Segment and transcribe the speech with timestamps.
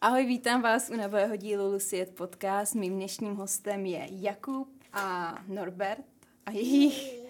[0.00, 2.74] Ahoj, vítám vás u nového dílu Luciet Podcast.
[2.74, 6.04] Mým dnešním hostem je Jakub a Norbert
[6.46, 7.20] a jejich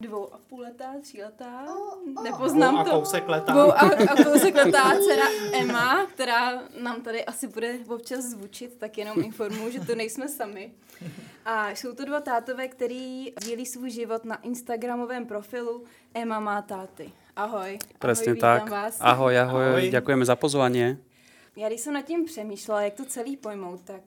[0.00, 1.64] dvou a půl letá, tříletá,
[2.22, 2.90] nepoznám Dvou a to.
[2.90, 3.52] kousek letá.
[3.52, 3.74] Dvou a,
[4.12, 9.72] a kousek letá dcera Emma, která nám tady asi bude občas zvučit, tak jenom informuji,
[9.72, 10.72] že to nejsme sami.
[11.44, 15.84] A jsou to dva tátové, který dílí svůj život na Instagramovém profilu
[16.14, 17.12] Emma má táty.
[17.36, 17.78] Ahoj.
[17.98, 18.70] Presne ahoj, tak.
[18.70, 18.98] Vás.
[19.00, 19.90] Ahoj, ahoj, Ahoj.
[19.90, 20.98] ďakujeme za pozvanie.
[21.58, 24.02] Já když jsem nad tím přemýšlela, jak to celý pojmout, tak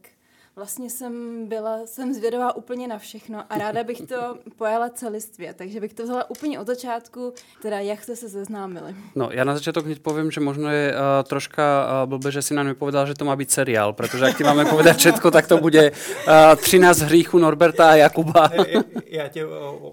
[0.55, 1.13] vlastně jsem
[1.47, 4.15] byla, jsem zvědavá úplně na všechno a ráda bych to
[4.57, 8.95] pojala celistvě, takže bych to vzala úplně od začátku, teda jak jste se seznámili.
[9.15, 12.53] No, ja na začiatok hneď poviem, že možno je uh, troška uh, blbé, že si
[12.53, 15.57] nám nepovedal, že to má byť seriál, pretože ak ti máme povedať všetko, tak to
[15.57, 18.51] bude uh, 13 hříchů Norberta a Jakuba.
[18.51, 19.45] Já- Já tě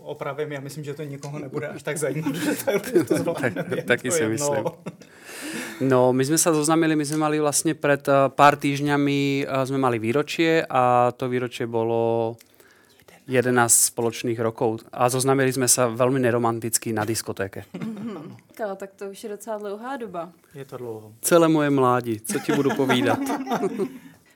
[0.03, 2.51] opravím, já myslím, že to nikoho nebude až tak zajímat, že
[3.05, 3.65] to, zvládne.
[3.69, 4.65] Tak- taky si myslím.
[5.79, 9.79] No, my sme sa zoznámili, my sme mali vlastne pred uh, pár týždňami uh, sme
[9.79, 10.03] mali
[10.49, 12.37] výročie a to výročie bolo
[13.29, 14.89] 11 spoločných rokov.
[14.93, 17.69] A zoznámili sme sa veľmi neromanticky na diskotéke.
[18.57, 20.33] Kala, tak to už je docela dlouhá doba.
[20.55, 21.13] Je to dlouho.
[21.21, 23.19] Celé moje mládí, co ti budu povídat.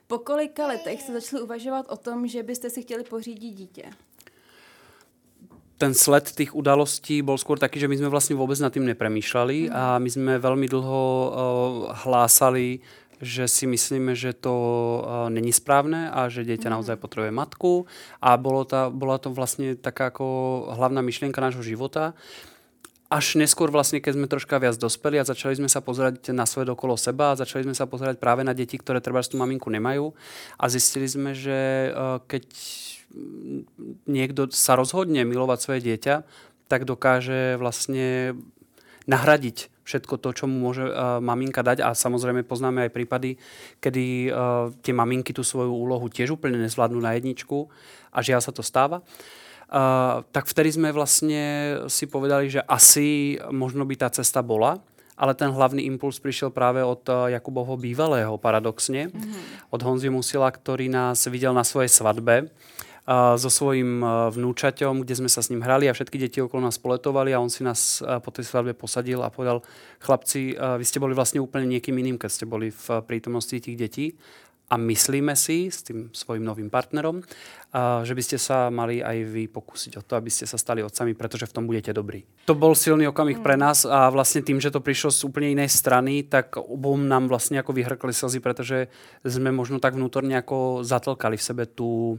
[0.07, 3.83] Po kolika letech jste začali uvažovat o tom, že byste si chtěli pořídit dítě?
[5.83, 9.67] ten sled tých udalostí bol skôr taký, že my sme vlastne vôbec nad tým nepremýšľali
[9.67, 11.29] a my sme veľmi dlho uh,
[12.07, 12.79] hlásali,
[13.23, 17.89] že si myslíme, že to uh, není správne a že dieťa naozaj potrebuje matku.
[18.19, 20.27] A bolo ta, bola to vlastne taká ako
[20.75, 22.13] hlavná myšlienka nášho života.
[23.07, 26.67] Až neskôr vlastne, keď sme troška viac dospeli a začali sme sa pozerať na svet
[26.67, 30.11] okolo seba a začali sme sa pozerať práve na deti, ktoré treba tú maminku nemajú
[30.59, 32.43] a zistili sme, že uh, keď
[33.15, 33.61] mm,
[34.05, 36.15] niekto sa rozhodne milovať svoje dieťa,
[36.67, 38.37] tak dokáže vlastne
[39.05, 41.83] nahradiť všetko to, čo mu môže uh, maminka dať.
[41.83, 43.35] A samozrejme poznáme aj prípady,
[43.83, 47.67] kedy uh, tie maminky tú svoju úlohu tiež úplne nezvládnu na jedničku
[48.11, 49.03] a žiaľ sa to stáva.
[49.73, 51.41] Uh, tak vtedy sme vlastne
[51.91, 54.79] si povedali, že asi možno by tá cesta bola,
[55.13, 59.13] ale ten hlavný impuls prišiel práve od uh, Jakubovho bývalého, paradoxne,
[59.69, 62.49] od Honzi Musila, ktorý nás videl na svojej svadbe
[63.07, 63.99] so svojím
[64.31, 67.51] vnúčaťom, kde sme sa s ním hrali a všetky deti okolo nás poletovali a on
[67.51, 69.59] si nás po tej svadbe posadil a povedal,
[69.99, 74.15] chlapci, vy ste boli vlastne úplne niekým iným, keď ste boli v prítomnosti tých detí
[74.71, 77.21] a myslíme si s tým svojim novým partnerom,
[78.07, 81.13] že by ste sa mali aj vy pokúsiť o to, aby ste sa stali otcami,
[81.13, 82.23] pretože v tom budete dobrí.
[82.47, 85.69] To bol silný okamih pre nás a vlastne tým, že to prišlo z úplne inej
[85.69, 88.87] strany, tak obom nám vlastne ako vyhrkli slzy, pretože
[89.21, 92.17] sme možno tak vnútorne ako zatlkali v sebe tú,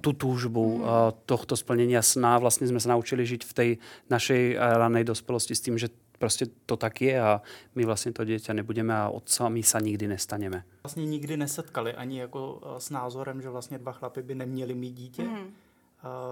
[0.00, 2.38] tú túžbu uh, tohto splnenia sna.
[2.38, 3.70] Vlastne sme sa naučili žiť v tej
[4.12, 7.40] našej uh, ranej dospelosti s tým, že prostě to tak je a
[7.74, 10.64] my vlastně to dieťa nebudeme a otcami sa nikdy nestaneme.
[10.84, 14.92] Vlastně nikdy nesetkali ani jako eh, s názorem, že vlastně dva chlapy by neměli mít
[14.92, 15.22] dítě.
[15.22, 15.52] Mm.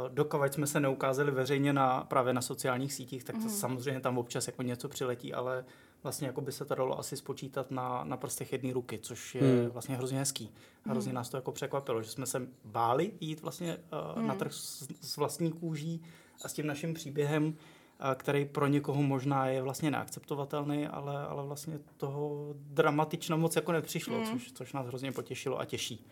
[0.08, 4.46] Dokovat jsme se neukázali veřejně na, právě na sociálních sítích, tak to samozřejmě tam občas
[4.46, 5.64] jako něco přiletí, ale
[6.04, 9.42] vlastně jako by se to dalo asi spočítat na, na prstech jedné ruky, což je
[9.42, 9.68] Hmm.
[9.70, 10.50] vlastně hrozně hezký.
[10.86, 13.76] A hrozně nás to jako překvapilo, že jsme se báli jít vlastně
[14.16, 16.02] uh, na trh s, s vlastní kůží
[16.44, 17.54] a s tím naším příběhem,
[18.00, 23.72] a který pro někoho možná je vlastně neakceptovatelný, ale, ale vlastně toho dramatično moc jako
[23.72, 24.24] nepřišlo, mm.
[24.24, 26.06] což, což nás hrozně potěšilo a těší.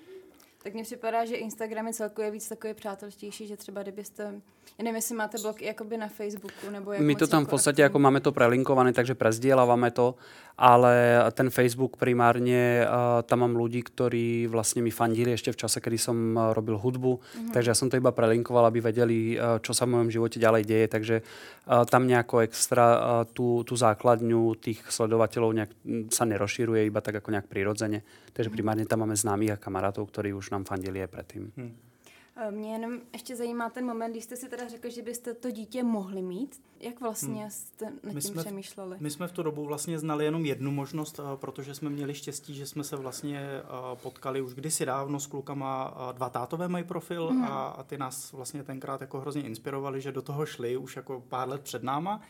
[0.62, 4.22] Tak mně připadá, že Instagram je celkově víc takový přátelštější, že třeba kdybyste,
[4.78, 7.50] já nevím, jestli máte blog jakoby na Facebooku, nebo jak My to tam v jako
[7.50, 7.86] podstate, aktivní.
[7.86, 10.14] ako máme to prelinkované, takže prezdielávame to,
[10.58, 15.82] ale ten Facebook primárne, uh, tam mám ľudí, ktorí vlastne mi fandili ešte v čase,
[15.98, 17.18] som uh, robil hudbu,
[17.50, 19.34] takže ja som to iba prelinkoval, aby vedeli,
[19.66, 21.16] čo sa v mojom živote ďalej deje, takže
[21.90, 22.84] tam nejako extra
[23.34, 28.04] tú, tú základňu tých sledovateľov nejak mm, sa nerozširuje, iba tak ako nejak prirodzene.
[28.32, 31.52] Takže primárne tam máme známych a kamarátov, ktorí už nám fandili aj predtým.
[32.36, 35.50] Eh, Mě jenom ještě zajímá ten moment, když jste si teda řekli, že byste to
[35.50, 36.60] dítě mohli mít.
[36.80, 38.96] Jak vlastně jste nad My tím jsme v- přemýšleli?
[39.00, 42.54] My jsme v tu dobu vlastně znali jenom jednu možnost, eh, protože jsme měli štěstí,
[42.54, 43.62] že jsme se vlastně eh,
[44.02, 45.94] potkali už kdysi dávno s klukama.
[46.12, 47.44] Dva tátové mají profil Mhm.
[47.44, 51.20] a, a ty nás vlastně tenkrát jako hrozně inspirovali, že do toho šli už jako
[51.28, 52.20] pár let před náma,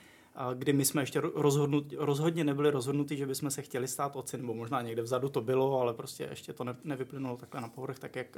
[0.54, 4.38] kdy my jsme ještě ro- rozhodnut, rozhodně nebyli rozhodnutí, že bychom se chtěli stát otci,
[4.38, 7.98] nebo možná někde vzadu to bylo, ale prostě ještě to ne, nevyplynulo takhle na povrch,
[7.98, 8.36] tak jak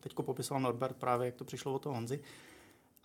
[0.00, 2.20] teď popisoval Norbert právě, jak to přišlo od toho Honzy.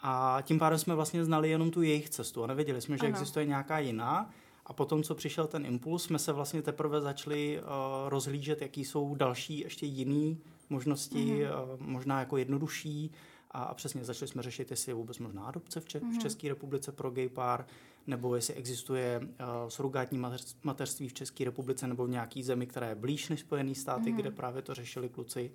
[0.01, 3.09] A tím pádem jsme vlastně znali jenom tu jejich cestu a nevěděli jsme, že Ano.
[3.09, 4.29] existuje nějaká jiná.
[4.65, 7.65] A potom, co přišel ten impuls, jsme se vlastně teprve začali uh,
[8.09, 10.35] rozhlížet, jaký jsou další ještě jiné
[10.69, 11.73] možnosti, mm-hmm.
[11.73, 13.11] uh, možná jako jednodušší.
[13.51, 16.49] A, a přesně začali jsme řešit, jestli je vůbec možná adopce v, Če- v České
[16.49, 17.65] republice pro gay pár,
[18.09, 19.27] nebo jestli existuje uh,
[19.67, 20.23] surogátní
[20.63, 24.17] mateřství v České republice nebo v nějaký zemi, která je blíž než Spojené státy, mm.
[24.17, 25.51] kde právě to řešili kluci.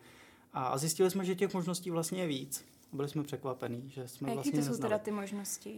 [0.52, 2.64] A zjistili jsme, že těch možností vlastně je víc.
[2.92, 5.74] Byli jsme překvapení, že jsme a jaký vlastně to jsou teda ty možnosti?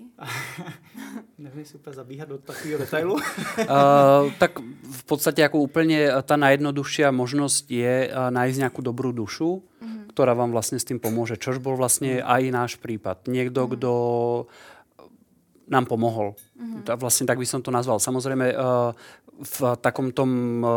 [1.38, 3.14] Nevím, jestli úplně zabíhat do takového detailu.
[3.14, 3.20] uh,
[4.38, 4.58] tak
[4.92, 10.06] v podstatě jako úplně ta najjednodušší možnost je uh, najít nějakou dobrou dušu, mm-hmm.
[10.08, 12.44] která vám vlastně s tím pomůže, což byl vlastně mm-hmm.
[12.44, 13.18] i náš případ.
[13.28, 13.70] Někdo, mm-hmm.
[13.70, 14.46] kdo
[15.68, 16.34] nám pomohol.
[16.60, 16.96] Mm-hmm.
[16.96, 17.98] Vlastně tak by som to nazval.
[17.98, 18.92] Samozřejmě uh,
[19.42, 20.30] v takom tom
[20.64, 20.68] uh,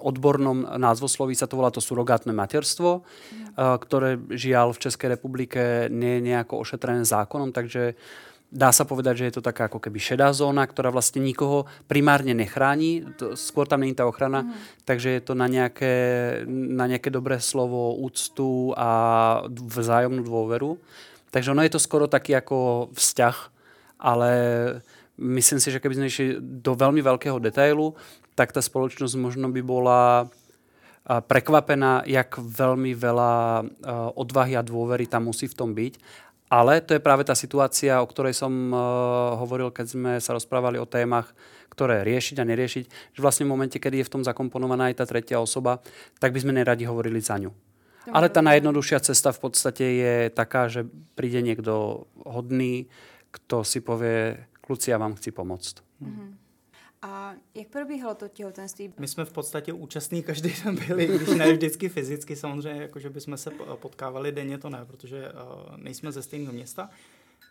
[0.00, 3.44] odbornom názvosloví sa to volá to surogátne materstvo, mm.
[3.52, 7.94] uh, ktoré žiaľ v Českej republike nie je nejako ošetrené zákonom, takže
[8.48, 12.32] dá sa povedať, že je to taká ako keby šedá zóna, ktorá vlastne nikoho primárne
[12.32, 14.52] nechrání, to, skôr tam není tá ochrana, mm.
[14.88, 15.94] takže je to na nejaké,
[16.48, 18.88] na nejaké dobré slovo, úctu a
[19.52, 20.80] vzájomnú dôveru.
[21.28, 23.36] Takže ono je to skoro taký ako vzťah,
[23.98, 24.30] ale
[25.18, 27.98] myslím si, že keby sme išli do veľmi veľkého detailu,
[28.38, 30.30] tak ta spoločnosť možno by bola
[31.08, 33.32] prekvapená, jak veľmi veľa
[34.14, 35.98] odvahy a dôvery tam musí v tom byť.
[36.48, 38.52] Ale to je práve tá situácia, o ktorej som
[39.36, 41.28] hovoril, keď sme sa rozprávali o témach,
[41.68, 45.04] ktoré riešiť a neriešiť, že vlastne v momente, kedy je v tom zakomponovaná aj tá
[45.04, 45.84] tretia osoba,
[46.16, 47.52] tak by sme neradi hovorili za ňu.
[48.08, 52.88] Ale tá najjednoduššia cesta v podstate je taká, že príde niekto hodný,
[53.46, 55.74] kto si povie, kluci, já vám chci pomoct.
[56.02, 56.34] Mm-hmm.
[57.02, 58.92] A jak probíhalo to těhotenství?
[58.98, 63.10] My jsme v podstatě účastní každý den byli, když ne vždycky fyzicky, samozřejmě, jako že
[63.10, 66.90] bychom se potkávali denně, to ne, protože uh, nejsme ze stejného města,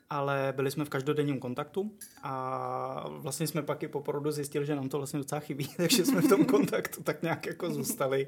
[0.09, 1.92] ale byli jsme v každodenním kontaktu
[2.24, 6.06] a vlastně jsme pak i po porodu zjistili, že nám to vlastně docela chybí, takže
[6.06, 8.27] jsme v tom kontaktu tak nějak jako zůstali.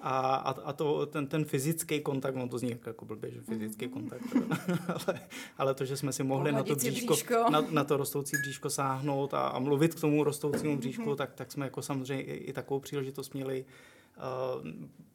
[0.00, 3.86] A, a, a to, ten, ten fyzický kontakt, no to zní jako blbě, že fyzický
[3.86, 3.94] mhm.
[3.94, 4.22] kontakt,
[5.06, 5.20] ale,
[5.58, 9.34] ale to, že jsme si mohli na to, bříško, Na, na to rostoucí bříško sáhnout
[9.34, 11.16] a, a mluvit k tomu rostoucímu bříšku, mm-hmm.
[11.16, 13.64] tak, tak jsme jako samozřejmě i, i takovou příležitost měli
[14.16, 14.68] uh,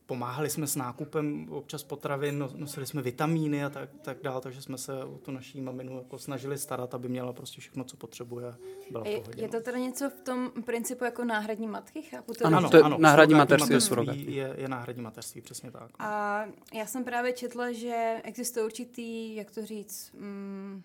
[0.06, 4.62] pomáhali jsme s nákupem občas potravin, no, nosili jsme vitamíny a tak, tak dále, takže
[4.62, 8.56] jsme se o tu naší maminu jako snažili starat, aby měla prostě všechno, co potřebuje
[8.92, 9.42] byla pohodě.
[9.42, 12.02] Je, to teda něco v tom principu jako náhradní matky?
[12.02, 12.46] Chápu to?
[12.46, 15.92] Ano, to je ano, náhradní mateřství je, je náhradní mateřství, přesně tak.
[16.00, 20.84] A já jsem právě četla, že existuje určitý, jak to říct, mm,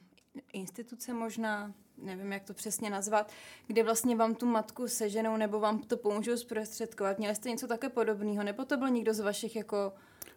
[0.52, 1.72] instituce možná,
[2.02, 3.32] nevím, jak to přesně nazvat,
[3.66, 7.18] kde vlastně vám tu matku seženou nebo vám to pomůžou zprostředkovat.
[7.18, 8.44] Měli jste něco také podobného?
[8.44, 9.92] Nebo to byl někdo z vašich jako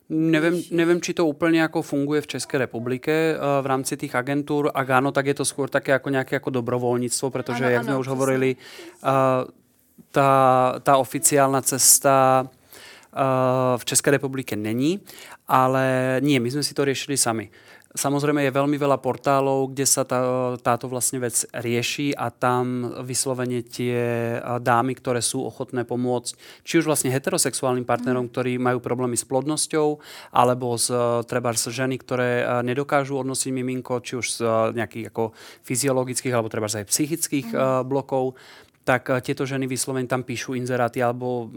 [0.10, 4.72] Nevím, nevím, či to úplně jako funguje v České republice uh, v rámci těch agentur.
[4.74, 7.88] A ano, tak je to skôr také jako nějaké jako dobrovolnictvo, protože, ano, jak ano,
[7.88, 8.56] jsme už hovorili,
[9.04, 9.10] uh,
[10.12, 15.00] ta, ta oficiálna cesta uh, v České republike není,
[15.48, 17.50] ale nie, my jsme si to řešili sami.
[17.94, 20.18] Samozrejme je veľmi veľa portálov, kde sa tá,
[20.58, 23.94] táto vlastne vec rieši a tam vyslovene tie
[24.42, 26.34] dámy, ktoré sú ochotné pomôcť,
[26.66, 28.32] či už vlastne heterosexuálnym partnerom, mm.
[28.34, 30.02] ktorí majú problémy s plodnosťou,
[30.34, 30.90] alebo z,
[31.30, 36.66] treba z ženy, ktoré nedokážu odnosiť miminko, či už z nejakých ako fyziologických alebo treba
[36.66, 37.86] aj psychických mm.
[37.86, 38.34] blokov,
[38.84, 41.48] tak tieto ženy vyslovene tam píšu inzeráty alebo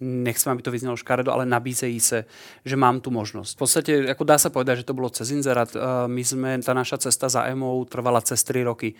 [0.00, 2.24] nechcem, aby to vyznalo škaredo, ale nabízejí se,
[2.64, 3.54] že mám tu možnost.
[3.54, 5.76] V podstatě, jako dá se povedať, že to bylo cez inzerát.
[6.06, 8.94] My jsme, ta naša cesta za EMO trvala cez 3 roky.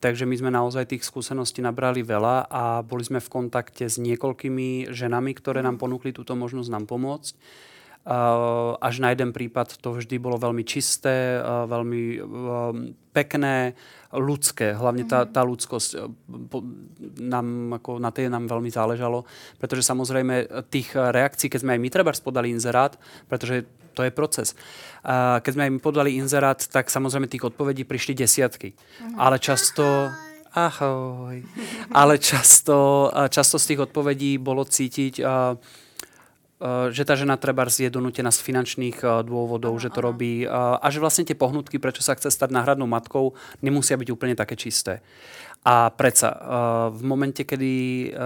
[0.00, 4.88] Takže my jsme naozaj tých skúseností nabrali veľa a boli sme v kontakte s niekoľkými
[4.90, 7.34] ženami, ktoré nám ponúkli túto možnosť nám pomôcť.
[8.80, 12.02] Až na jeden prípad to vždy bolo veľmi čisté, veľmi
[13.12, 13.76] pekné,
[14.10, 14.74] ľudské.
[14.74, 16.02] Hlavne tá, tá ľudskosť, eh,
[17.22, 19.22] nám, ako, na tej nám veľmi záležalo,
[19.62, 22.98] pretože samozrejme tých reakcií, keď sme aj my treba podali inzerát,
[23.30, 24.54] pretože to je proces.
[25.42, 28.70] Keď sme aj my podali inzerát, tak samozrejme tých odpovedí prišli desiatky.
[28.70, 29.18] Uh-huh.
[29.18, 29.82] Ale často
[30.54, 31.42] ahoj.
[32.00, 35.56] Ale často, často z tých odpovedí bolo cítiť, Eh,
[36.92, 40.12] že ta žena treba je donutená z finančných eh, dôvodov, ano, že to ano.
[40.12, 44.08] robí eh, a že vlastně tie pohnutky, prečo sa chce stať náhradnou matkou, nemusia byť
[44.12, 45.00] úplne také čisté.
[45.64, 46.40] A predsa
[46.88, 48.16] v momente, kedy,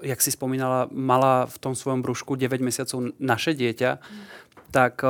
[0.00, 4.00] jak si spomínala, mala v tom svojom brúšku 9 mesiacov naše dieťa,
[4.72, 5.04] tak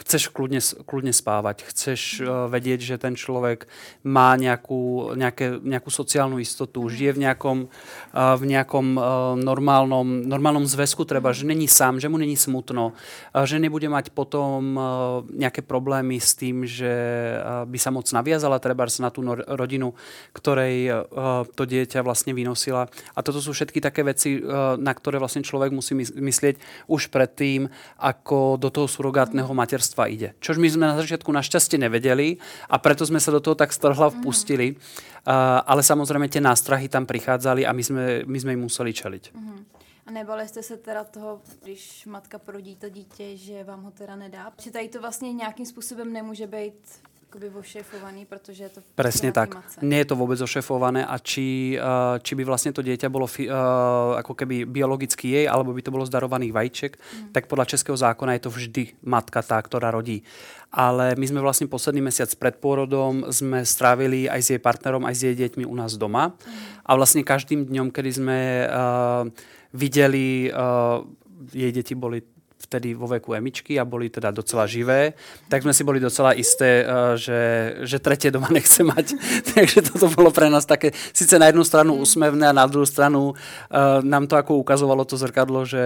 [0.00, 3.68] chceš kľudne, kľudne spávať, chceš uh, vedieť, že ten človek
[4.00, 6.90] má nejakú, nejaké, nejakú sociálnu istotu, mm.
[6.90, 9.04] žije v nejakom, uh, v nejakom uh,
[9.36, 14.10] normálnom, normálnom zväzku, treba, že není sám, že mu není smutno, uh, že nebude mať
[14.16, 14.84] potom uh,
[15.28, 16.88] nejaké problémy s tým, že
[17.36, 19.94] uh, by sa moc naviazala treba na tú rodinu,
[20.32, 22.88] ktorej uh, to dieťa vlastne vynosila.
[23.14, 27.68] A toto sú všetky také veci, uh, na ktoré vlastne človek musí myslieť už predtým,
[28.00, 30.34] ako do toho surogátneho materstva materstva ide.
[30.38, 32.38] Čož my sme na začiatku našťastie nevedeli
[32.70, 34.78] a preto sme sa do toho tak strhla vpustili.
[35.26, 39.24] Uh, ale samozrejme tie nástrahy tam prichádzali a my sme, my sme im museli čeliť.
[39.34, 39.60] Mm-hmm.
[40.06, 44.16] A nebali jste se teda toho, když matka porodí to dítě, že vám ho teda
[44.16, 44.52] nedá?
[44.58, 46.82] Že tady to vlastně nějakým způsobem nemůže být
[47.30, 49.54] akoby ošefovaný, protože je to Presne tak.
[49.54, 49.78] Matce.
[49.86, 54.18] Nie je to vôbec ošefované a či, uh, či by vlastne to dieťa bolo uh,
[54.18, 57.30] ako keby biologicky jej, alebo by to bolo zdarovaných vajíček, mm.
[57.30, 60.26] tak podľa českého zákona je to vždy matka tá, ktorá rodí.
[60.74, 65.14] Ale my sme vlastne posledný mesiac pred pôrodom sme strávili aj s jej partnerom, aj
[65.14, 66.34] s jej deťmi u nás doma.
[66.34, 66.34] Mm.
[66.82, 69.22] A vlastne každým dňom, kedy sme uh,
[69.70, 71.06] videli, uh,
[71.54, 72.39] jej deti boli
[72.70, 75.18] vtedy vo veku emičky a boli teda docela živé,
[75.50, 77.40] tak sme si boli docela isté, eh, že,
[77.82, 79.18] že tretie doma nechce mať.
[79.58, 83.34] Takže toto bolo pre nás také, síce na jednu stranu úsmevné a na druhú stranu
[83.34, 85.82] uh, nám to ako ukazovalo to zrkadlo, že,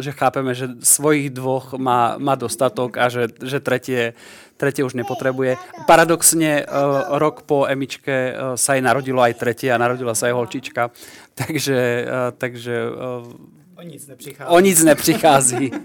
[0.00, 4.16] že chápeme, že svojich dvoch má, má dostatok a že, že tretie,
[4.56, 5.60] tretie už nepotrebuje.
[5.84, 10.82] Paradoxne uh, rok po emičke sa jej narodilo aj tretie a narodila sa aj holčička.
[11.34, 11.80] Takže,
[12.38, 12.74] takže
[13.76, 14.50] O nic nepřichází.
[14.50, 15.70] O nic nepřichází.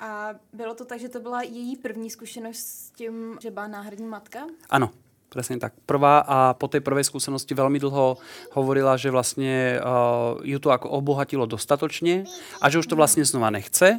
[0.00, 4.06] A bylo to tak, že to byla její první zkušenost s tím, že byla náhradní
[4.06, 4.40] matka?
[4.70, 4.90] Ano,
[5.34, 5.74] Presne tak.
[5.82, 8.22] Prvá a po tej prvej skúsenosti veľmi dlho
[8.54, 12.22] hovorila, že vlastne uh, ju to ako obohatilo dostatočne
[12.62, 13.98] a že už to vlastne znova nechce.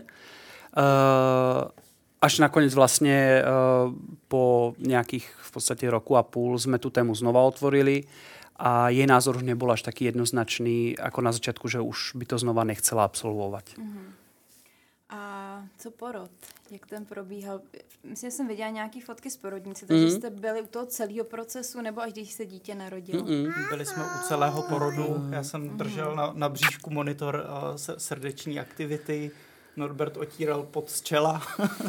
[0.72, 1.68] Uh,
[2.24, 3.92] až nakoniec vlastne uh,
[4.32, 8.08] po nejakých v podstate roku a půl sme tu tému znova otvorili
[8.56, 12.38] a jej názor už nebol až taký jednoznačný ako na začiatku, že už by to
[12.40, 13.76] znova nechcela absolvovať.
[13.76, 14.08] Uh-huh.
[15.10, 16.32] A co porod?
[16.72, 17.62] Jak ten probíhal?
[18.04, 20.12] Myslím, že jsem viděla nějaké fotky z porodnice, takže mm.
[20.12, 23.24] jste byli u toho celého procesu, nebo až když se dítě narodilo?
[23.24, 23.70] Mm-mm.
[23.70, 25.30] Byli jsme u celého porodu.
[25.30, 29.32] Já jsem držel na, na bříšku monitor uh, srdeční aktivity,
[29.78, 31.42] Norbert otíral pod z čela.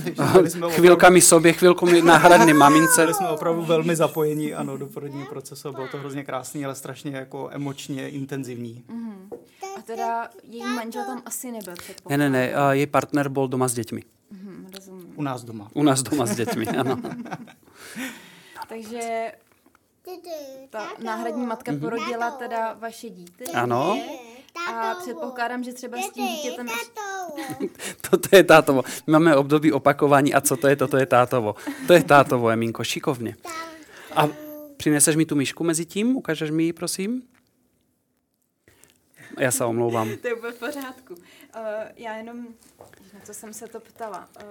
[0.44, 3.00] jsme Chvilkami sobě, chvilku náhradný mamince.
[3.02, 5.72] Byli jsme opravdu velmi zapojení ano, do porodního procesu.
[5.72, 8.84] Bylo to hrozně krásný, ale strašně jako emočně intenzivní.
[8.88, 9.38] Mm-hmm.
[9.78, 11.74] A teda její manžel tam asi nebyl
[12.08, 14.02] Ne, ne, ne, uh, její partner byl doma s dětmi.
[14.34, 15.68] Mm-hmm, U nás doma.
[15.74, 17.00] U nás doma s dětmi, ano.
[18.68, 19.32] Takže
[20.70, 21.80] ta náhradní matka mhm.
[21.80, 23.44] porodila teda vaše dítě.
[23.54, 24.00] Ano.
[24.68, 26.66] A předpokládám, že třeba s tím dítětem...
[28.10, 28.82] Toto je tátovo.
[29.06, 31.54] My máme období opakování a co to je, toto je tátovo.
[31.86, 33.36] To je tátovo, Eminko, šikovně.
[34.16, 34.28] A
[34.76, 36.16] přineseš mi tu myšku mezi tím?
[36.16, 37.22] Ukážeš mi ji, prosím?
[39.38, 40.16] Já se omlouvám.
[40.22, 41.14] to je v pořádku.
[41.14, 41.20] Uh,
[41.96, 42.46] já jenom,
[43.14, 44.28] na co jsem se to ptala.
[44.42, 44.46] Uh,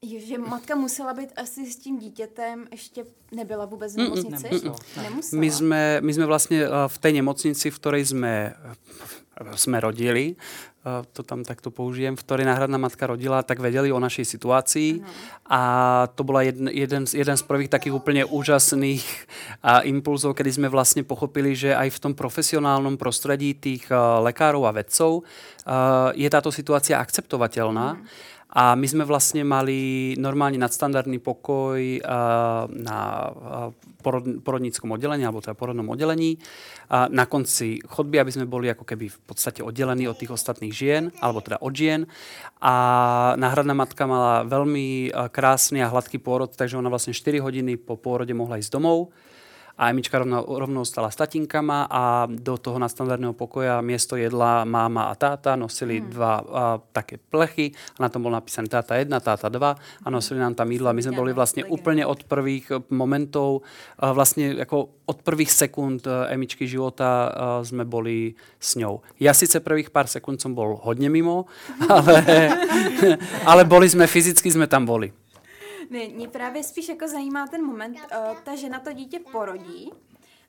[0.00, 4.48] že matka musela být asi s tím dítětem, ještě nebyla vůbec v nemocnici?
[4.48, 4.76] Nemusela.
[5.02, 5.40] Nemusela.
[5.40, 10.36] My jsme, my jsme vlastně eh, v té nemocnici, v které jsme, eh, jsme rodili,
[10.36, 15.04] eh, to tam takto použijem, v ktorej náhradná matka rodila, tak vedeli o našej situácii
[15.04, 15.04] uh-huh.
[15.52, 15.62] a
[16.16, 19.04] to bola jeden, jeden, jeden z prvých takých úplne úžasných
[19.60, 24.64] a, impulzov, kedy sme vlastne pochopili, že aj v tom profesionálnom prostredí tých uh, lekárov
[24.64, 25.28] a vedcov
[26.16, 28.00] je táto situácia akceptovateľná.
[28.00, 32.98] Uh-huh a my sme vlastne mali normálne nadstandardný pokoj uh, na
[33.30, 33.70] uh,
[34.02, 36.34] porod, porodníckom oddelení, alebo teda porodnom oddelení.
[36.90, 40.74] A na konci chodby, aby sme boli ako keby v podstate oddelení od tých ostatných
[40.74, 42.10] žien, alebo teda od žien.
[42.58, 42.74] A
[43.38, 47.94] náhradná matka mala veľmi uh, krásny a hladký pôrod, takže ona vlastne 4 hodiny po
[47.94, 49.14] pôrode mohla ísť domov
[49.80, 55.08] a Emička rovno, rovnou stala s tatinkama a do toho nadstandardného pokoja miesto jedla máma
[55.08, 56.08] a táta nosili hmm.
[56.12, 56.42] dva a,
[56.92, 59.56] také plechy a na tom bol napísaný táta 1, táta 2
[60.04, 60.92] a nosili nám tam jídla.
[60.92, 63.64] My sme boli vlastne úplne od prvých eh, momentov,
[63.96, 67.30] vlastne ako od prvých sekúnd eh, Emičky života eh,
[67.64, 69.00] sme boli s ňou.
[69.16, 71.48] Ja síce prvých pár sekúnd som bol hodne mimo,
[71.88, 72.20] ale,
[73.50, 75.08] ale boli sme, fyzicky sme tam boli.
[75.90, 79.92] Mě právě spíš jako zajímá ten moment, uh, ta žena to dítě porodí,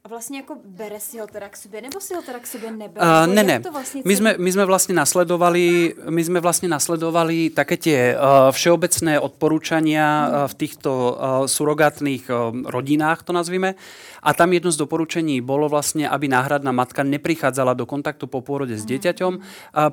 [0.03, 2.71] a vlastně jako bere si ho teda k sobě, nebo si ho teda k sobě
[2.71, 3.05] nebere?
[3.05, 3.61] Uh, ne, ne.
[3.71, 9.21] Vlastně my, jsme, my jsme vlastně nasledovali, my jsme vlastně nasledovali také tie uh, všeobecné
[9.21, 13.77] odporúčania uh, v týchto uh, surogátnych uh, rodinách, to nazvíme.
[14.25, 18.73] A tam jedno z doporučení bolo vlastne, aby náhradná matka neprichádzala do kontaktu po pôrode
[18.73, 19.41] s dieťaťom, uh,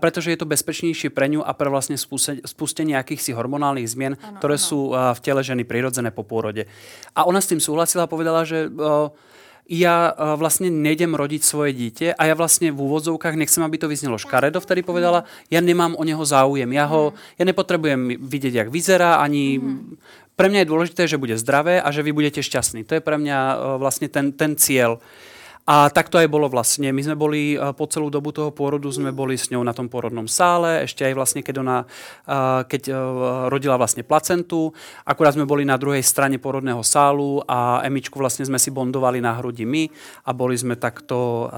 [0.01, 2.01] pretože je to bezpečnejšie pre ňu a pre vlastne
[2.49, 4.65] spustenie akýchsi hormonálnych zmien, ano, ktoré ano.
[4.73, 6.65] sú uh, v tele ženy prirodzené po pôrode.
[7.13, 9.13] A ona s tým súhlasila a povedala, že uh,
[9.69, 13.93] ja uh, vlastne nejdem rodiť svoje dieťa a ja vlastne v úvodzovkách, nechcem, aby to
[13.93, 18.69] vyznelo škaredo, vtedy povedala, ja nemám o neho záujem, ja, ho, ja nepotrebujem vidieť, jak
[18.73, 19.61] vyzerá, ani
[20.41, 22.89] pre mňa je dôležité, že bude zdravé a že vy budete šťastní.
[22.89, 25.05] To je pre mňa uh, vlastne ten, ten cieľ.
[25.65, 26.95] A tak to aj bolo vlastne.
[26.95, 30.25] My sme boli po celú dobu toho pôrodu, sme boli s ňou na tom porodnom
[30.25, 31.79] sále, ešte aj vlastne, keď ona
[32.65, 32.83] keď
[33.53, 34.73] rodila vlastne placentu.
[35.05, 39.37] Akurát sme boli na druhej strane porodného sálu a Emičku vlastne sme si bondovali na
[39.37, 39.85] hrudi my
[40.25, 41.51] a boli sme takto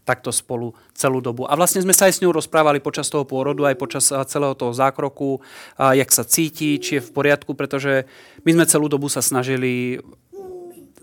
[0.00, 1.46] takto spolu celú dobu.
[1.46, 4.74] A vlastne sme sa aj s ňou rozprávali počas toho pôrodu, aj počas celého toho
[4.74, 5.38] zákroku,
[5.78, 8.10] jak sa cíti, či je v poriadku, pretože
[8.42, 10.02] my sme celú dobu sa snažili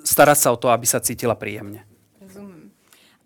[0.03, 1.88] starať sa o to, aby sa cítila príjemne.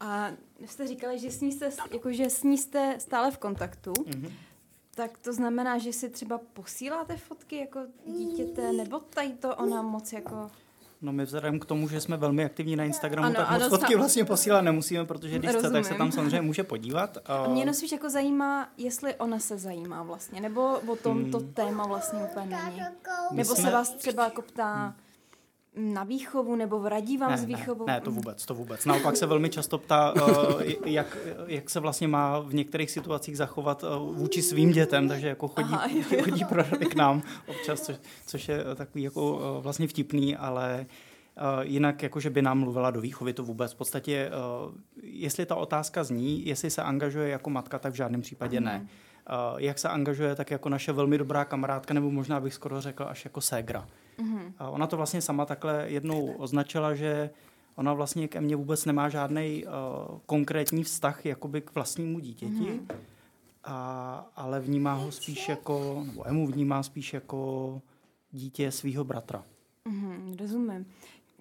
[0.01, 0.22] Rozumím.
[0.22, 0.31] A
[0.65, 3.93] jste říkali, že s ní jste, jako, že s ní jste stále v kontaktu.
[3.93, 4.31] Mm-hmm.
[4.96, 10.13] Tak to znamená, že si třeba posíláte fotky jako dítěte, nebo tady to ona moc
[10.13, 10.51] jako...
[11.01, 13.70] No my vzhledem k tomu, že jsme velmi aktivní na Instagramu, ano, tak ano, moc
[13.70, 17.17] fotky vlastně posílat nemusíme, protože když chce, tak se tam samozřejmě může podívat.
[17.25, 21.38] A mě jenom spíš jako zajímá, jestli ona se zajímá vlastně, nebo o tom to
[21.39, 21.53] hmm.
[21.53, 22.81] téma vlastně úplně není.
[23.31, 23.63] Nebo jsme...
[23.63, 24.75] se vás třeba jako ptá...
[24.75, 24.93] Hmm
[25.75, 27.86] na výchovu nebo vradí vám ne, z výchovu?
[27.86, 28.86] Ne, ne, to vůbec, to vůbec.
[28.86, 33.84] Naopak se velmi často ptá, uh, jak, jak se vlastně má v některých situacích zachovat
[33.84, 35.88] uh, vůči svým dětem, takže jako chodí, Aha,
[36.24, 40.86] chodí pro k nám občas, což, což je takový jako uh, vlastně vtipný, ale
[41.62, 43.74] jinak jako, že by nám mluvila do výchovy, to vůbec.
[43.74, 44.32] V podstatě,
[45.04, 48.88] jestli ta otázka zní, jestli se angažuje jako matka, tak v žádném případě ne.
[49.58, 53.25] Jak se angažuje, tak jako naše velmi dobrá kamarádka, nebo možná bych skoro řekl až
[53.25, 53.88] jako ségra.
[54.22, 54.54] Mm-hmm.
[54.58, 57.30] A ona to vlastně sama takhle jednou označila, že
[57.75, 62.96] ona vlastně ke mně vůbec nemá žádný uh, konkrétní vztah jakoby k vlastnímu dítěti, mm-hmm.
[63.63, 67.82] a, ale vnímá ho spíš jako, nebo Emu vnímá spíš jako
[68.32, 69.44] dítě svého bratra.
[69.90, 70.86] Mm-hmm, rozumím.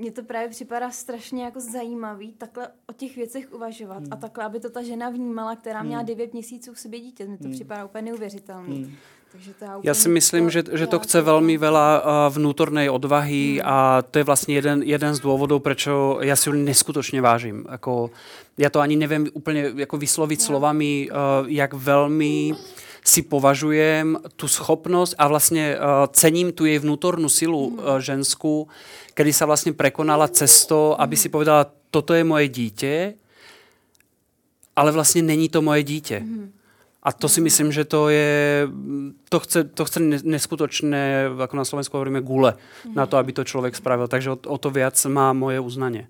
[0.00, 4.08] Mně to právě připadá strašně jako zajímavý takhle o těch věcech uvažovat hmm.
[4.12, 6.32] a takhle, aby to ta žena vnímala, která měla 9 hmm.
[6.32, 7.26] měsíců v sobě dítě.
[7.26, 7.52] Mně to hmm.
[7.52, 8.84] připadá úplně neuvěřitelný.
[8.84, 8.94] Hmm.
[9.32, 12.02] Takže to já, já si myslím, že, že to chce velmi veľa
[12.34, 13.62] vnútornej odvahy hmm.
[13.64, 15.88] a to je vlastně jeden, jeden z důvodů, proč
[16.20, 17.66] já si ho neskutečně vážím.
[17.70, 18.10] Jako,
[18.58, 20.46] já to ani nevím úplně jako vyslovit no.
[20.46, 21.08] slovami,
[21.46, 22.54] jak velmi
[23.04, 28.68] si považujem tu schopnosť a vlastne uh, cením tu jej vnútornú silu uh, ženskú,
[29.16, 33.14] kedy sa vlastne prekonala cesto, aby si povedala, toto je moje dítě,
[34.76, 36.20] ale vlastně není to moje dítě.
[36.20, 36.52] Mm.
[37.02, 38.68] A to si myslím, že to je,
[39.28, 42.56] to chce, to chce neskutočné, jako na Slovensku hovoríme, gule
[42.94, 44.08] na to, aby to člověk spravil.
[44.08, 46.08] Takže o, o to viac má moje uznanie.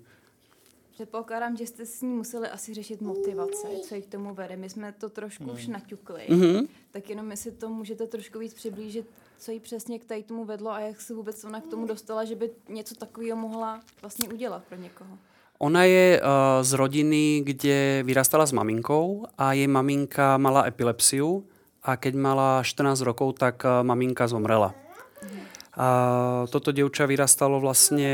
[0.93, 4.55] Předpokládám, že jste s ní museli asi řešit motivace, co ji k tomu vede.
[4.57, 5.49] My jsme to trošku mm.
[5.49, 6.67] už naťukli, mm-hmm.
[6.91, 9.05] tak jenom jestli to můžete trošku víc přiblížit,
[9.39, 12.25] co jí přesně k tady tomu vedlo a jak se vůbec ona k tomu dostala,
[12.25, 15.17] že by něco takového mohla vlastně udělat pro někoho.
[15.61, 21.45] Ona je uh, z rodiny, kde vyrastala s maminkou a jej maminka mala epilepsiu
[21.85, 24.73] a keď mala 14 rokov, tak uh, maminka zomrela.
[25.77, 25.87] A
[26.51, 28.11] toto dievča vyrastalo vlastne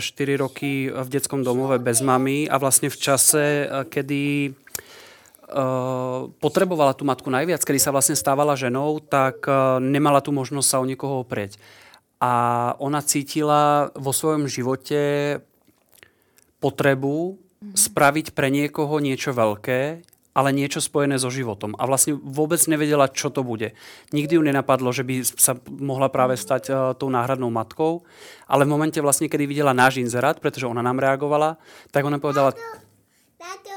[0.00, 3.44] 4 roky v detskom domove bez mamy a vlastne v čase,
[3.92, 4.56] kedy
[5.46, 9.46] Uh, potrebovala tú matku najviac, kedy sa vlastne stávala ženou, tak
[9.78, 11.62] nemala tu možnosť sa o niekoho oprieť.
[12.18, 14.98] A ona cítila vo svojom živote
[16.58, 17.74] potrebu mm-hmm.
[17.76, 20.02] spraviť pre niekoho niečo veľké,
[20.36, 21.72] ale niečo spojené so životom.
[21.80, 23.72] A vlastne vôbec nevedela, čo to bude.
[24.12, 28.04] Nikdy ju nenapadlo, že by sa mohla práve stať uh, tou náhradnou matkou,
[28.44, 31.56] ale v momente vlastne, kedy videla náš inzerát, pretože ona nám reagovala,
[31.88, 32.52] tak ona povedala...
[32.52, 32.84] Táto,
[33.40, 33.72] táto.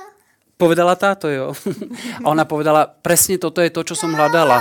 [0.60, 1.56] Povedala táto, jo.
[2.20, 4.60] A ona povedala, presne toto je to, čo som hľadala.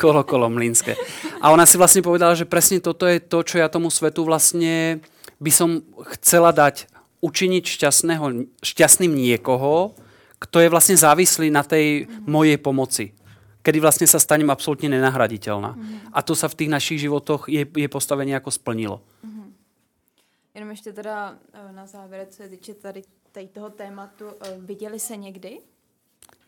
[0.00, 0.96] Kolo, kolo, mlínske.
[1.44, 5.04] A ona si vlastne povedala, že presne toto je to, čo ja tomu svetu vlastne
[5.40, 5.84] by som
[6.16, 6.88] chcela dať
[7.20, 8.24] učiniť šťastného,
[8.60, 9.96] šťastným niekoho,
[10.36, 12.28] kto je vlastne závislý na tej mm.
[12.28, 13.16] mojej pomoci.
[13.64, 15.74] Kedy vlastne sa stanem absolútne nenahraditeľná.
[15.74, 16.12] Mm.
[16.12, 19.00] A to sa v tých našich životoch je, je postavenie ako splnilo.
[19.24, 19.54] Mm.
[20.54, 25.00] Jenom ještě teda eh, na závěr, co se týče tady, tady toho tématu, eh, viděli
[25.00, 25.58] se někdy?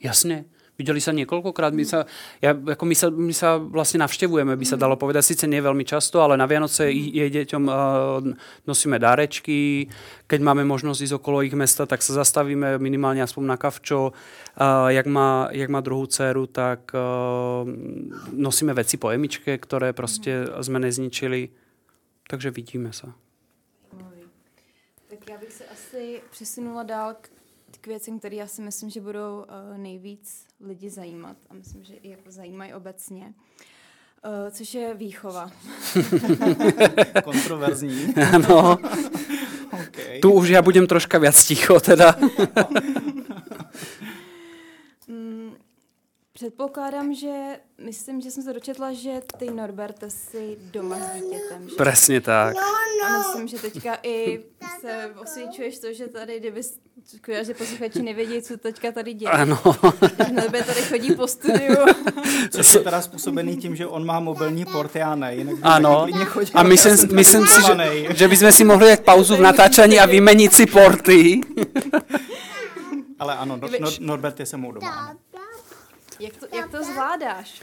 [0.01, 0.45] Jasně.
[0.79, 1.75] Videli sa niekoľkokrát.
[1.75, 2.07] My sa,
[2.39, 5.35] ja, ako my, sa, my sa vlastne navštevujeme, by sa dalo povedať.
[5.35, 7.75] Sice nie veľmi často, ale na Vianoce jej deťom uh,
[8.63, 9.91] nosíme dárečky.
[10.31, 14.15] Keď máme možnosť ísť okolo ich mesta, tak sa zastavíme minimálne aspoň na kavčo.
[14.55, 17.67] Uh, jak, má, jak má druhú dceru, tak uh,
[18.31, 21.51] nosíme veci po emičke, ktoré proste sme nezničili.
[22.31, 23.19] Takže vidíme sa.
[25.09, 27.38] Tak já bych se asi přesunula dál k
[27.89, 32.11] věcem, které já si myslím, že budou uh, nejvíc lidi zajímat a myslím, že i
[32.11, 33.35] jako zajímají obecně.
[34.25, 35.51] Uh, což je výchova.
[37.25, 38.15] Kontroverzní.
[38.35, 38.79] Ano.
[39.73, 40.21] okay.
[40.21, 42.15] Tu už já budem troška víc ticho teda.
[46.43, 51.69] Předpokládám, že myslím, že jsem se dočetla, že ty Norberte si doma s dítětem.
[51.69, 51.75] Že?
[51.77, 52.55] Presne tak.
[52.55, 54.41] A myslím, že teďka i
[54.81, 56.61] se osvědčuješ to, že tady, kdyby
[57.17, 59.31] škoda, že posluchači nevědí, co teďka tady děje.
[59.31, 59.59] Ano.
[60.33, 61.77] Nebe tady chodí po studiu.
[62.55, 65.35] Což je teda způsobený tím, že on má mobilní port, já ne.
[65.35, 66.07] Jinak by Ano.
[66.27, 67.75] chodil, A myslím, myslím si, že,
[68.15, 71.43] že by sme si mohli dať pauzu v natáčaní a vymeniť si porty.
[73.19, 74.87] Ale ano, no, Kdyby- no, Norbert je se mnou doma.
[74.87, 75.19] ano.
[76.19, 77.63] Jak to, jak to zvládáš?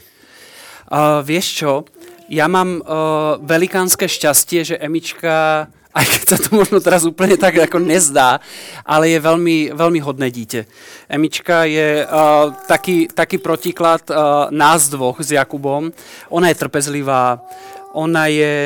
[0.88, 1.84] Uh, vieš čo,
[2.32, 7.52] ja mám uh, velikánske šťastie, že Emička, aj keď sa to možno teraz úplne tak
[7.60, 8.40] ako nezdá,
[8.80, 10.64] ale je veľmi, veľmi hodné dítě.
[11.04, 15.92] Emička je uh, taký, taký protiklad uh, nás dvoch s Jakubom.
[16.32, 17.44] Ona je trpezlivá,
[17.92, 18.56] ona, je,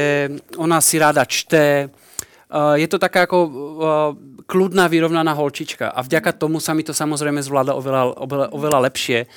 [0.55, 1.91] ona si ráda čte,
[2.51, 3.53] Uh, je to taká ako uh,
[4.43, 9.31] kľudná, vyrovnaná holčička a vďaka tomu sa mi to samozrejme zvláda oveľa, oveľa, oveľa lepšie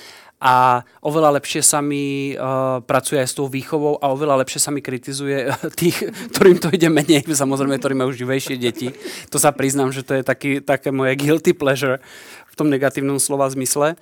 [0.44, 4.76] a oveľa lepšie sa mi uh, pracuje aj s tou výchovou a oveľa lepšie sa
[4.76, 5.48] mi kritizuje
[5.80, 5.96] tých,
[6.36, 8.92] ktorým to ide menej, samozrejme, ktorí majú živejšie deti.
[9.32, 12.04] To sa priznám, že to je taký, také moje guilty pleasure
[12.52, 13.96] v tom negatívnom slova zmysle.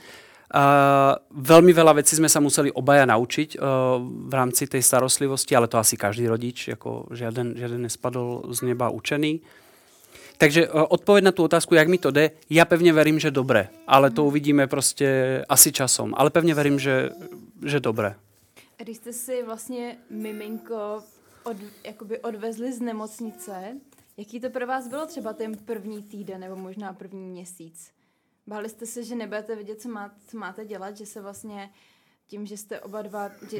[0.51, 5.69] Uh, veľmi veľa vecí sme sa museli obaja naučiť uh, v rámci tej starostlivosti, ale
[5.69, 9.60] to asi každý rodič, ako žiaden, žiaden nespadol z neba učený.
[10.41, 13.69] Takže uh, odpoveď na tú otázku, jak mi to jde, ja pevne verím, že dobre,
[13.85, 15.05] ale to uvidíme prostě
[15.45, 16.17] asi časom.
[16.17, 17.13] Ale pevne verím, že,
[17.61, 18.17] že dobre.
[18.79, 21.03] A Když jste si vlastně miminko
[21.43, 23.77] od, jakoby odvezli z nemocnice,
[24.17, 27.91] jaký to pro vás bylo třeba ten první týden nebo možná první měsíc?
[28.47, 31.69] Báli jste se, že nebudete vědět, co, má, co máte dělat, že se vlastně
[32.27, 33.57] tím, že jste oba dva, že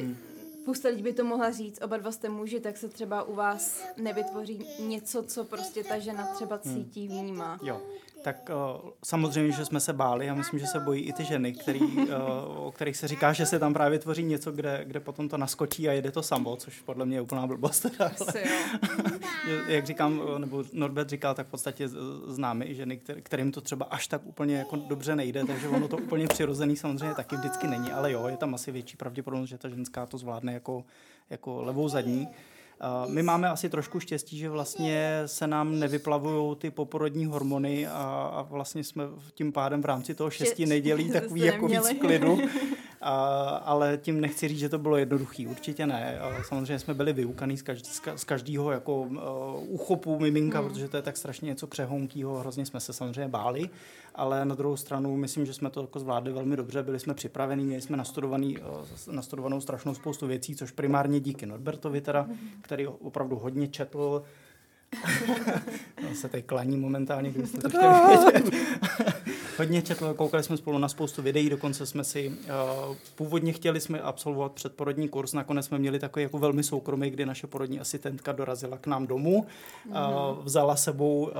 [0.62, 3.82] spousta lidí by to mohla říct, oba dva jste muži, tak se třeba u vás
[3.96, 7.58] nevytvoří něco, co prostě ta žena třeba cítí, vnímá.
[7.62, 7.82] Jo,
[8.22, 11.52] tak uh, samozřejmě, že jsme se báli a myslím, že se bojí i ty ženy,
[11.52, 12.06] který, uh,
[12.56, 15.88] o kterých se říká, že se tam právě tvoří něco, kde, kde potom to naskočí
[15.88, 17.86] a jede to samo, což podle mě je úplná blbost.
[17.98, 18.44] Ale,
[19.66, 21.88] jak říkám, eh, nebo Norbert říkal, tak v podstatě
[22.26, 25.88] známe i ženy, kter- kterým to třeba až tak úplně jako dobře nejde, takže ono
[25.88, 29.58] to úplně přirozený samozřejmě taky vždycky není, ale jo, je tam asi větší pravděpodobnost, že
[29.58, 30.84] ta ženská to zvládne jako,
[31.30, 32.28] jako levou zadní.
[33.06, 38.42] My máme asi trošku štěstí, že vlastně se nám nevyplavují ty poporodní hormony a, a
[38.42, 42.38] vlastně jsme tím pádem v rámci toho šesti nedělí takový jako víc klidu.
[43.02, 43.14] A,
[43.64, 45.46] ale tím nechci říct, že to bylo jednoduchý.
[45.46, 46.20] Určitě ne.
[46.20, 49.18] A samozřejmě jsme byli vyukaný z, každý, z ka- z každého jako uh,
[49.68, 50.68] uchopu miminka, hmm.
[50.68, 52.38] protože to je tak strašně něco přehonkýho.
[52.38, 53.70] Hrozně jsme se samozřejmě báli,
[54.14, 56.82] ale na druhou stranu myslím, že jsme to jako zvládli velmi dobře.
[56.82, 62.00] Byli jsme připravení, měli jsme nastudovaný, uh, nastudovanou strašnou spoustu věcí, což primárně díky Norbertovi
[62.00, 62.28] teda,
[62.60, 64.22] který opravdu hodně četl.
[66.02, 69.21] no, se tady klaní momentálně, kdybyste to chtěli vědět.
[69.58, 74.00] Hodně četl, koukali jsme spolu na spoustu videí, dokonce jsme si uh, původně chtěli jsme
[74.00, 78.78] absolvovat předporodní kurz, nakonec jsme měli takový jako velmi soukromý, kdy naše porodní asistentka dorazila
[78.78, 79.46] k nám domů,
[79.86, 79.94] uh,
[80.44, 81.30] vzala sebou uh,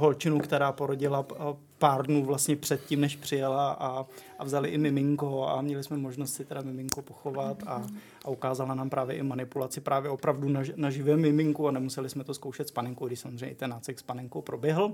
[0.00, 4.06] holčinu, která porodila uh, pár dnů vlastně předtím, než přijela a,
[4.38, 7.82] a vzali i miminko a měli jsme možnost si teda miminko pochovat a,
[8.24, 12.24] a ukázala nám právě i manipulaci právě opravdu na, na živém miminku a nemuseli jsme
[12.24, 14.84] to zkoušet s panenkou, když samozřejmě i ten nácek s panenkou proběhl.
[14.84, 14.92] Uh,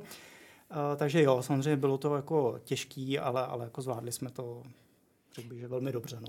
[0.96, 4.62] takže jo, samozřejmě bylo to jako těžký, ale, ale jako zvládli jsme to,
[5.34, 6.18] řekl bych, že velmi dobře.
[6.20, 6.28] No.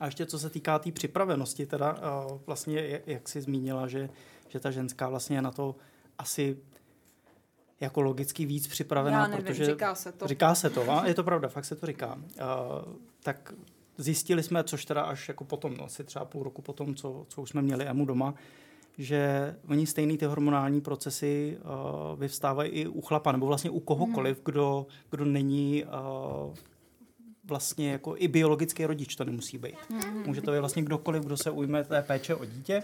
[0.00, 4.08] A ještě co se týká té tý připravenosti, teda uh, vlastně, jak, jsi zmínila, že,
[4.48, 5.76] že ta ženská vlastně je na to
[6.18, 6.58] asi
[7.80, 10.26] jako logicky víc připravená, Já nevím, protože říká se to.
[10.26, 12.14] Říká se to, a je to pravda, fakt se to říká.
[12.14, 13.54] Uh, tak
[13.96, 17.42] zjistili jsme, což teda až jako potom, no, asi třeba půl roku potom, co, co
[17.42, 18.34] už jsme měli Emu doma,
[18.98, 24.40] že oni stejný ty hormonální procesy uh, vyvstávají i u chlapa, nebo vlastně u kohokoliv,
[24.44, 26.54] kdo, kdo není uh,
[27.44, 29.76] vlastně jako i biologický rodič to nemusí být.
[30.26, 32.82] Může to být vlastně kdokoliv, kdo se ujme té péče o dítě,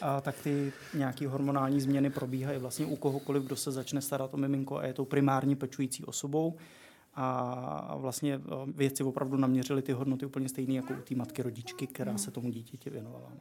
[0.00, 4.36] a tak ty nějaké hormonální změny probíhají vlastně u kohokoliv, kdo se začne starat o
[4.36, 6.56] miminko a je tou primární pečující osobou.
[7.16, 11.86] A vlastně eh, vědci opravdu naměřili ty hodnoty úplně stejné jako u té matky rodičky,
[11.86, 13.32] která se tomu dítěti věnovala.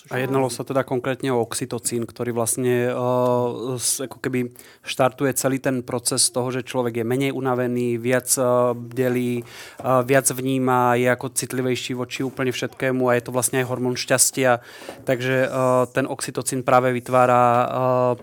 [0.00, 4.48] Což A jednalo sa teda konkrétne o oxytocín, ktorý vlastne uh, ako keby
[4.80, 10.24] štartuje celý ten proces toho, že človek je menej unavený, viac uh, bdelí, uh, viac
[10.32, 14.64] vníma, je ako citlivejší voči úplne všetkému a je to vlastne aj hormón šťastia.
[15.04, 18.16] Takže uh, ten oxytocín práve vytvára, uh,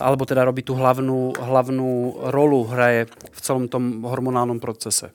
[0.00, 3.04] alebo teda robí tú hlavnú, hlavnú rolu, hraje
[3.36, 5.12] v celom tom hormonálnom procese.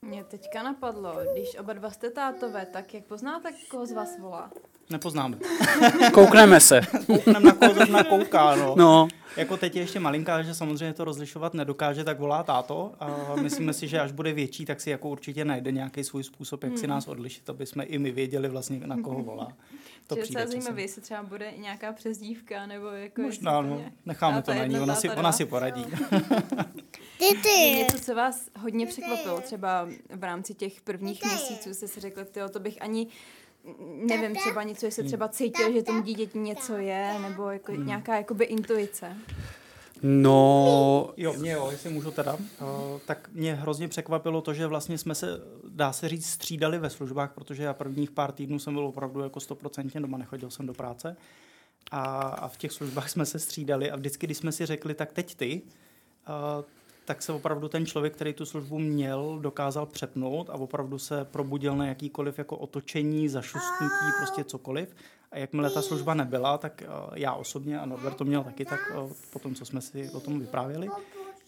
[0.00, 4.50] Mě teďka napadlo, když oba dva jste tátové, tak jak poznáte, koho z vás volá?
[4.90, 5.36] Nepoznáme.
[6.12, 6.80] Koukneme se.
[7.06, 8.74] Koukneme na koho zrovna kouká, no.
[8.76, 12.92] No, Jako teď je ještě malinká, že samozřejmě to rozlišovat nedokáže, tak volá táto.
[13.00, 16.64] A myslíme si, že až bude větší, tak si jako určitě najde nějaký svůj způsob,
[16.64, 19.52] jak si nás odlišit, aby jsme i my věděli vlastně, na koho volá.
[20.06, 23.22] To je přijde zajímavé, jestli třeba bude nějaká přezdívka, nebo jako...
[23.22, 23.84] Možná, no.
[24.06, 25.86] Necháme to na ní, ona si, ona si poradí.
[27.18, 27.72] Ty ty.
[27.76, 32.60] Něco, co vás hodně překvapilo, třeba v rámci těch prvních měsíců jste si řekli, to
[32.60, 33.06] bych ani
[34.06, 38.44] nevím, třeba něco, jestli třeba cítil, že tomu dítěti něco je, nebo jako nějaká jakoby
[38.44, 39.16] intuice.
[40.02, 42.34] no, Jo, mě jo, jestli můžu teda.
[42.34, 42.40] Uh,
[43.06, 45.26] tak mě hrozně překvapilo to, že vlastně jsme se,
[45.68, 49.40] dá se říct, střídali ve službách, protože já prvních pár týdnů jsem byl opravdu jako
[49.40, 51.16] stoprocentně doma, nechodil jsem do práce.
[51.90, 55.12] A, a v těch službách jsme se střídali a vždycky, když jsme si řekli, tak
[55.12, 55.62] teď ty,
[56.28, 56.64] uh,
[57.04, 61.76] tak se opravdu ten člověk, který tu službu měl, dokázal přepnout a opravdu se probudil
[61.76, 64.94] na jakýkoliv jako otočení, zašustnutí, prostě cokoliv.
[65.32, 68.80] A jakmile ta služba nebyla, tak uh, já osobně, a Norbert to měl taky, tak
[69.04, 70.88] uh, po tom, co jsme si o tom vyprávěli,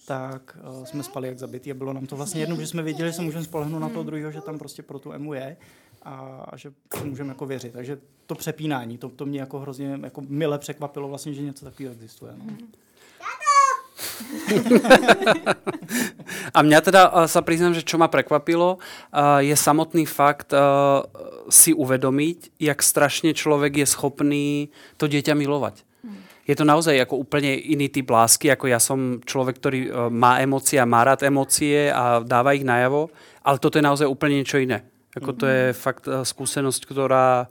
[0.07, 3.11] tak uh, jsme spali jak zabitý a bylo nám to vlastně jedno, že jsme věděli,
[3.11, 5.57] že se můžeme spolehnout na toho druhého, že tam prostě pro tu emu je
[6.03, 7.73] a, že si můžeme jako věřit.
[7.73, 11.95] Takže to přepínání, to, to mě jako hrozně jako mile překvapilo vlastně, že něco takového
[11.95, 12.33] existuje.
[12.39, 12.45] No.
[16.55, 21.05] A mňa teda uh, sa priznám, že čo ma prekvapilo, uh, je samotný fakt uh,
[21.49, 24.47] si uvedomiť, jak strašne človek je schopný
[24.97, 25.85] to dieťa milovať.
[26.43, 30.43] Je to naozaj ako úplne iný typ lásky, ako ja som človek, ktorý uh, má
[30.43, 33.11] emócie a má rád emócie a dáva ich najavo,
[33.47, 34.83] ale toto je naozaj úplne niečo iné.
[35.15, 37.47] Ako to je fakt uh, skúsenosť, ktorá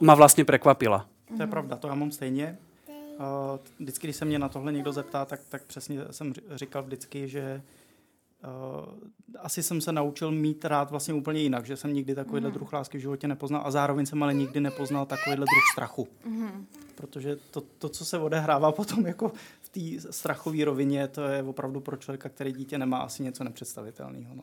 [0.00, 1.04] ma vlastne prekvapila.
[1.36, 2.56] To je pravda, to já mám stejně.
[3.18, 7.28] Uh, vždycky, když se mě na tohle někdo zeptá, tak, tak přesně jsem říkal vždycky,
[7.28, 7.62] že
[8.44, 8.94] uh,
[9.38, 12.98] asi jsem se naučil mít rád vlastně úplně jinak, že jsem nikdy takovýhle druh lásky
[12.98, 16.08] v životě nepoznal a zároveň jsem ale nikdy nepoznal takovýhle druh strachu.
[16.94, 21.80] Protože to, to, co se odehrává potom jako v té strachové rovině, to je opravdu
[21.80, 24.34] pro člověka, který dítě nemá asi něco nepředstavitelného.
[24.34, 24.42] No.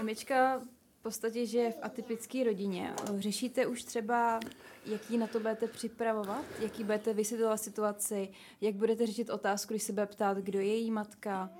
[0.00, 0.60] Emička
[1.04, 2.94] podstatě žije v atypické rodině.
[3.18, 4.40] Řešíte už třeba,
[4.86, 6.44] jaký na to budete připravovat?
[6.60, 8.28] Jaký budete vysvětlovat situaci?
[8.60, 11.50] Jak budete řešit otázku, když se bude ptát, kdo je její matka?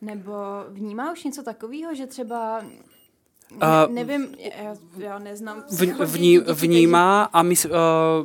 [0.00, 0.32] Nebo
[0.68, 2.64] vnímá už něco takového, že třeba...
[3.54, 5.62] Ne, A- nevím, já, já neznám...
[5.70, 7.70] v, vní, vnímá a my, uh,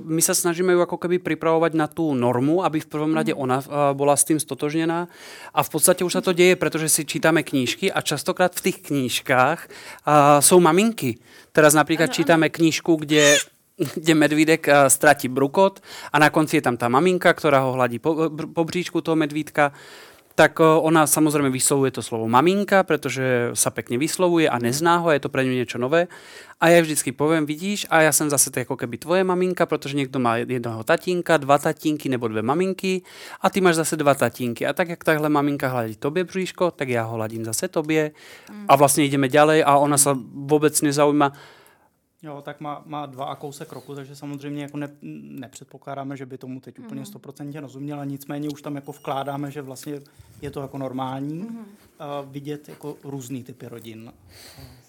[0.02, 3.62] my sa snažíme ju ako keby pripravovať na tú normu, aby v prvom rade ona
[3.62, 5.06] uh, bola s tým stotožnená.
[5.54, 8.78] A v podstate už sa to deje, pretože si čítame knížky a častokrát v tých
[8.90, 11.22] knížkách uh, sú maminky.
[11.54, 13.38] Teraz napríklad čítame knížku, kde
[13.80, 15.80] kde medvídek uh, stratí brukot
[16.12, 19.16] a na konci je tam tá maminka, ktorá ho hladí po, br- po bříčku toho
[19.16, 19.72] medvídka
[20.40, 25.12] tak o, ona samozrejme vyslovuje to slovo maminka, pretože sa pekne vyslovuje a nezná ho,
[25.12, 26.08] a je to pre ňu niečo nové.
[26.64, 29.68] A ja jej vždycky poviem, vidíš, a ja som zase to ako keby tvoje maminka,
[29.68, 33.04] pretože niekto má jednoho tatínka, dva tatínky nebo dve maminky
[33.44, 34.64] a ty máš zase dva tatínky.
[34.64, 38.16] A tak, jak takhle maminka hladí tobie bříško, tak ja ho hladím zase tobie
[38.48, 41.59] a vlastne ideme ďalej a ona sa vôbec nezaujíma,
[42.24, 44.90] Jo, tak má, má dva a kousek roku, takže samozřejmě jako ne,
[45.22, 50.02] nepředpokládáme, že by tomu teď úplně stoprocentně rozuměla, nicméně už tam jako vkládáme, že vlastně
[50.42, 51.56] je to jako normální uh,
[52.32, 54.14] vidět jako různý typy rodin.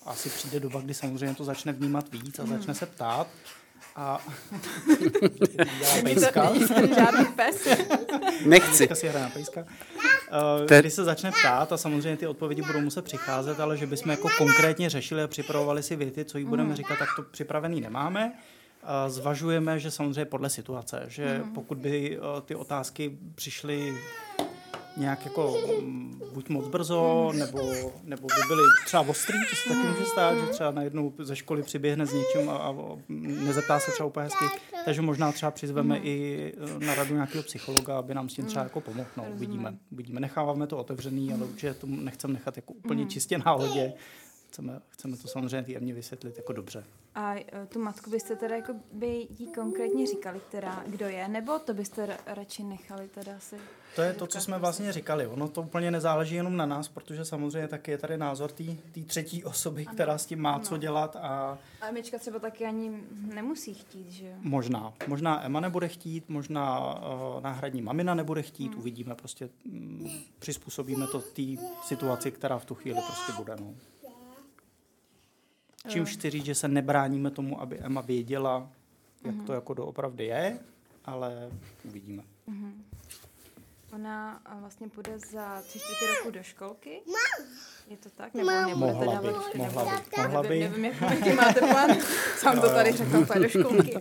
[0.05, 3.27] Asi přijde doba, kdy samozřejmě to začne vnímat víc a začne se ptát.
[3.97, 4.21] A
[6.03, 6.51] pejska.
[6.95, 7.69] Žádný pes.
[8.45, 8.79] nechci.
[8.79, 9.61] Pejska si hraje na pejska.
[9.61, 13.77] Uh, To je- kdy se začne ptát a samozřejmě ty odpovědi budou muset přicházet, ale
[13.77, 17.23] že bychom jako konkrétně řešili a připravovali si věty, co jí budeme říkat, tak to
[17.23, 18.33] připravený nemáme.
[18.83, 23.95] Uh, Zvažujeme, že samozřejmě podle situace, že pokud by uh, ty otázky přišly
[25.01, 27.73] nějak jako mm, buď moc brzo, nebo,
[28.05, 31.63] nebo by byly třeba ostrý, to se taky může stát, že třeba najednou ze školy
[31.63, 32.75] přiběhne s něčím a, a
[33.09, 34.45] nezeptá se třeba úplně hezky,
[34.85, 38.65] takže možná třeba přizveme i eh, na radu nějakého psychologa, aby nám s tím třeba
[38.65, 39.09] jako pomohl.
[39.17, 40.21] No, uvidíme, uvidíme.
[40.21, 43.93] Necháváme to otevřený, ale určitě to nechceme nechat jako úplně čistě na lodě.
[44.51, 46.85] Chceme, chceme to samozřejmě té Emě vysvětlit jako dobře.
[47.15, 51.59] A eh, tu matku byste teda jako by jí konkrétně říkali, která, kdo je, nebo
[51.59, 53.57] to byste ra- radši nechali teda si?
[53.97, 55.27] To je to, co jsme vlastně říkali.
[55.27, 59.45] Ono to úplně nezáleží jenom na nás, protože samozřejmě taky je tady názor té třetí
[59.45, 64.11] osoby, která s tím má co dělat a A Emička třeba taky ani nemusí chtít,
[64.11, 64.35] že jo?
[64.41, 64.93] možná.
[65.07, 70.09] Možná Emma nebude chtít, možná uh, náhradní mamina nebude chtít, uvidíme prostě, mm,
[70.39, 71.43] přizpůsobíme to té
[71.83, 73.57] situaci, která v tu chvíli prostě bude.
[73.61, 73.75] No.
[75.89, 78.69] Čímž chci říct, že se nebráníme tomu, aby Emma věděla,
[79.25, 80.59] jak to jako doopravdy je,
[81.05, 81.51] ale
[81.85, 82.23] uvidíme.
[83.93, 87.01] Ona a, vlastně půjde za tři čtvrtě roku do školky.
[87.89, 88.35] Je to tak?
[88.35, 88.65] Nebo Mám.
[88.65, 90.69] mě budete Mohla dávat by, mohla by, mohla Nevím, by.
[90.69, 91.91] nevím, jak, jaký máte plán.
[92.37, 93.99] Sám to tady řekl, pojď do školky.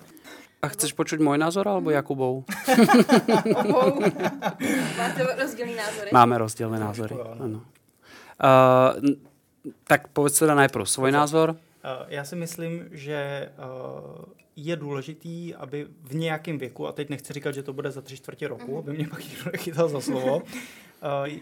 [0.60, 2.44] A chceš počuť môj názor alebo Jakubov?
[3.64, 4.04] Obou.
[5.00, 6.12] Máte rozdílný názory?
[6.12, 7.16] Máme rozdielne názory.
[7.16, 7.64] Áno.
[8.36, 8.92] Uh,
[9.88, 11.56] tak povedz teda najprv svoj názor.
[11.84, 17.34] Uh, Já si myslím, že uh, je důležitý, aby v nějakém věku, a teď nechci
[17.34, 20.36] říkat, že to bude za tři čtvrtě roku, aby mě pak někdo nechytal za slovo,
[20.38, 20.44] uh,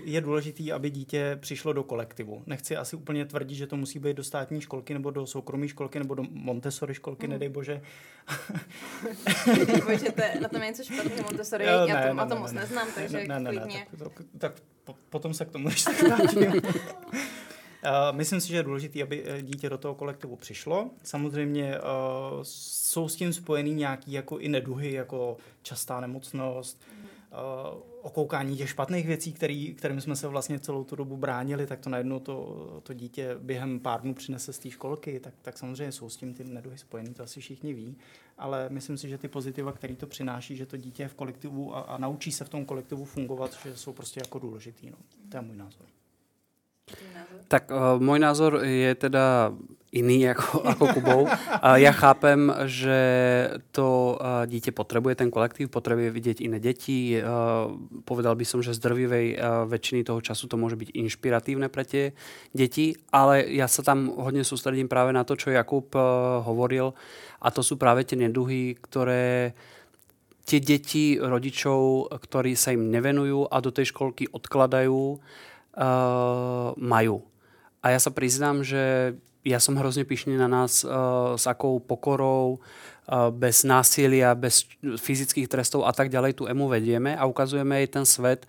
[0.03, 2.43] je důležitý, aby dítě přišlo do kolektivu.
[2.45, 5.99] Nechci asi úplně tvrdit, že to musí být do státní školky, nebo do soukromé školky,
[5.99, 7.81] nebo do Montessori školky, nedej bože.
[9.85, 12.25] Bože, to je, na tom je něco špatného, Montessori, Jo, já ne, to, ne, a
[12.25, 12.61] to ne, moc ne.
[12.61, 13.87] neznám, takže ne, ne, ne, klidně.
[13.97, 16.61] tak, tak, tak po, potom se k tomu ještě vrátím.
[17.83, 20.89] Uh, myslím si, že je důležité, aby eh, dítě do toho kolektivu přišlo.
[21.03, 21.83] Samozřejmě uh,
[22.43, 26.81] jsou s tím spojeny nějaké jako i neduhy, jako častá nemocnost,
[28.01, 31.89] okoukání těch špatných věcí, který, kterým jsme se vlastně celou tu dobu bránili, tak to
[31.89, 36.09] najednou to, to dítě během pár dnů přinese z té školky, tak, tak samozřejmě jsou
[36.09, 37.97] s tím ty neduhy spojeny, to asi všichni ví.
[38.37, 41.75] Ale myslím si, že ty pozitiva, které to přináší, že to dítě je v kolektivu
[41.75, 44.89] a, a naučí se v tom kolektivu fungovat, že jsou prostě jako důležitý.
[44.89, 44.97] No.
[45.29, 45.85] To je můj názor.
[47.47, 49.55] Tak uh, môj názor je teda
[49.95, 51.21] iný ako, ako Kubov.
[51.27, 52.99] Uh, ja chápem, že
[53.71, 57.15] to uh, dieťa potrebuje ten kolektív, potrebuje vidieť iné deti.
[57.15, 57.71] Uh,
[58.03, 62.11] povedal by som, že z uh, väčšiny toho času to môže byť inšpiratívne pre tie
[62.51, 66.91] deti, ale ja sa tam hodne sústredím práve na to, čo Jakub uh, hovoril
[67.39, 69.55] a to sú práve tie neduhy, ktoré
[70.47, 75.19] tie deti rodičov, ktorí sa im nevenujú a do tej školky odkladajú, uh,
[76.77, 77.21] majú.
[77.85, 79.13] A ja sa priznám, že
[79.47, 85.47] ja som hrozne pyšný na nás, uh, s akou pokorou, uh, bez násilia, bez fyzických
[85.47, 88.43] trestov a tak ďalej tu emu vedieme a ukazujeme jej ten svet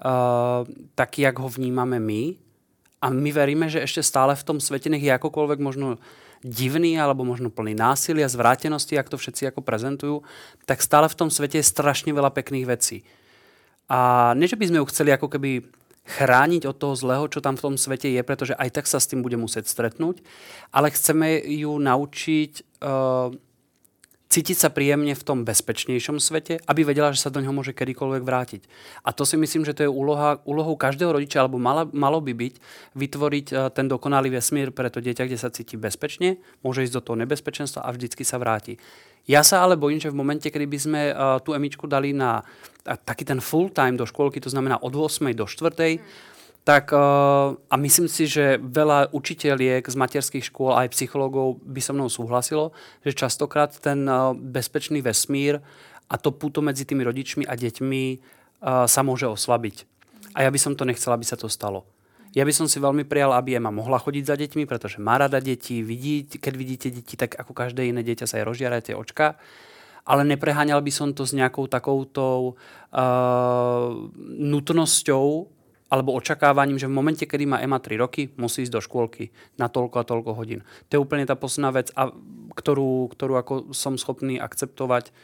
[0.00, 0.64] uh,
[0.96, 2.40] taký, jak ho vnímame my.
[2.98, 6.00] A my veríme, že ešte stále v tom svete, nech je akokoľvek možno
[6.42, 10.16] divný alebo možno plný násilia, zvrátenosti, jak to všetci ako prezentujú,
[10.66, 13.06] tak stále v tom svete je strašne veľa pekných vecí.
[13.90, 15.66] A nie, že by sme ju chceli ako keby
[16.08, 19.08] chrániť od toho zlého, čo tam v tom svete je, pretože aj tak sa s
[19.12, 20.24] tým bude musieť stretnúť,
[20.72, 23.28] ale chceme ju naučiť uh,
[24.28, 28.22] cítiť sa príjemne v tom bezpečnejšom svete, aby vedela, že sa do neho môže kedykoľvek
[28.24, 28.62] vrátiť.
[29.04, 32.32] A to si myslím, že to je úloha, úlohou každého rodiča, alebo malo, malo by
[32.36, 32.54] byť
[32.96, 37.04] vytvoriť uh, ten dokonalý vesmír pre to dieťa, kde sa cíti bezpečne, môže ísť do
[37.04, 38.80] toho nebezpečenstva a vždycky sa vráti.
[39.28, 42.40] Ja sa ale bojím, že v momente, kedy by sme uh, tú Emičku dali na
[42.88, 46.00] a, taký ten full time do školky, to znamená od 8 do 4,
[46.64, 51.92] tak uh, a myslím si, že veľa učiteľiek z materských škôl aj psychológov by so
[51.92, 52.72] mnou súhlasilo,
[53.04, 55.60] že častokrát ten uh, bezpečný vesmír
[56.08, 59.84] a to puto medzi tými rodičmi a deťmi uh, sa môže oslabiť.
[60.36, 61.84] A ja by som to nechcela, aby sa to stalo.
[62.36, 65.40] Ja by som si veľmi prijal, aby Ema mohla chodiť za deťmi, pretože má rada
[65.40, 69.40] deti, vidí, keď vidíte deti, tak ako každé iné dieťa sa aj rozžiara tie očka,
[70.04, 73.88] ale nepreháňal by som to s nejakou takoutou uh,
[74.24, 75.26] nutnosťou
[75.88, 79.72] alebo očakávaním, že v momente, kedy má Ema 3 roky, musí ísť do škôlky na
[79.72, 80.60] toľko a toľko hodín.
[80.92, 82.12] To je úplne tá posledná vec, a,
[82.52, 85.16] ktorú, ktorú ako som schopný akceptovať,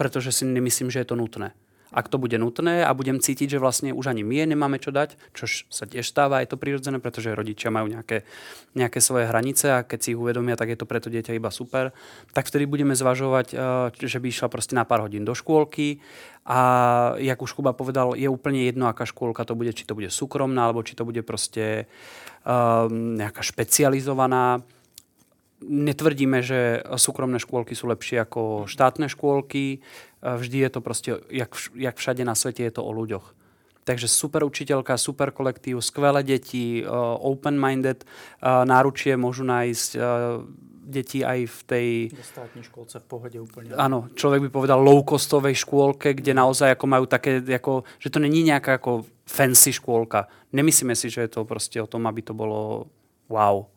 [0.00, 1.52] pretože si nemyslím, že je to nutné.
[1.88, 5.16] Ak to bude nutné a budem cítiť, že vlastne už ani my nemáme čo dať,
[5.32, 8.28] čož sa tiež stáva, je to prirodzené, pretože rodičia majú nejaké,
[8.76, 11.48] nejaké svoje hranice a keď si ich uvedomia, tak je to pre to dieťa iba
[11.48, 11.96] super,
[12.36, 16.04] tak vtedy budeme zvažovať, eh, že by išla proste na pár hodín do škôlky
[16.48, 16.60] a
[17.20, 20.68] jak už Kuba povedal, je úplne jedno, aká škôlka to bude, či to bude súkromná,
[20.68, 21.84] alebo či to bude proste
[22.48, 24.64] um, nejaká špecializovaná
[25.64, 29.80] netvrdíme, že súkromné škôlky sú lepšie ako štátne škôlky.
[30.22, 33.34] Vždy je to proste, jak, vš- jak všade na svete, je to o ľuďoch.
[33.84, 39.90] Takže super učiteľka, super kolektív, skvelé deti, uh, open-minded uh, náručie môžu nájsť
[40.88, 43.76] deti aj v tej Ve státní školce v pohodě úplně.
[43.76, 48.42] Áno, človek by povedal low-costovej škôlke, kde naozaj ako majú také, ako, že to není
[48.42, 50.32] nejaká ako fancy škôlka.
[50.52, 52.88] Nemyslíme si, že je to prostě o tom, aby to bolo
[53.28, 53.68] wow.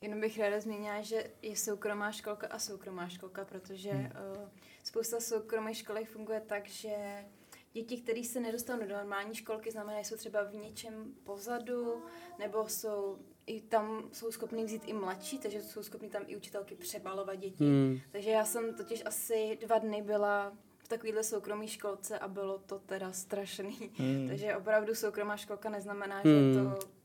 [0.00, 4.12] Jenom bych ráda zmínila, že je soukromá školka a soukromá školka, protože hmm.
[4.36, 4.48] uh,
[4.84, 7.24] spousta soukromých školek funguje tak, že
[7.72, 12.02] děti, které se nedostanou do normální školky, znamená, že jsou třeba v něčem pozadu,
[12.38, 16.74] nebo jsou i tam jsou schopní vzít i mladší, takže jsou schopní tam i učitelky
[16.74, 17.64] přebalovat děti.
[17.64, 18.00] Hmm.
[18.12, 22.78] Takže já jsem totiž asi dva dny byla v takovéhle soukromé školce a bylo to
[22.78, 23.90] teda strašný.
[23.96, 24.26] Hmm.
[24.28, 26.48] Takže opravdu soukromá školka neznamená, že Hmm.
[26.48, 26.97] je to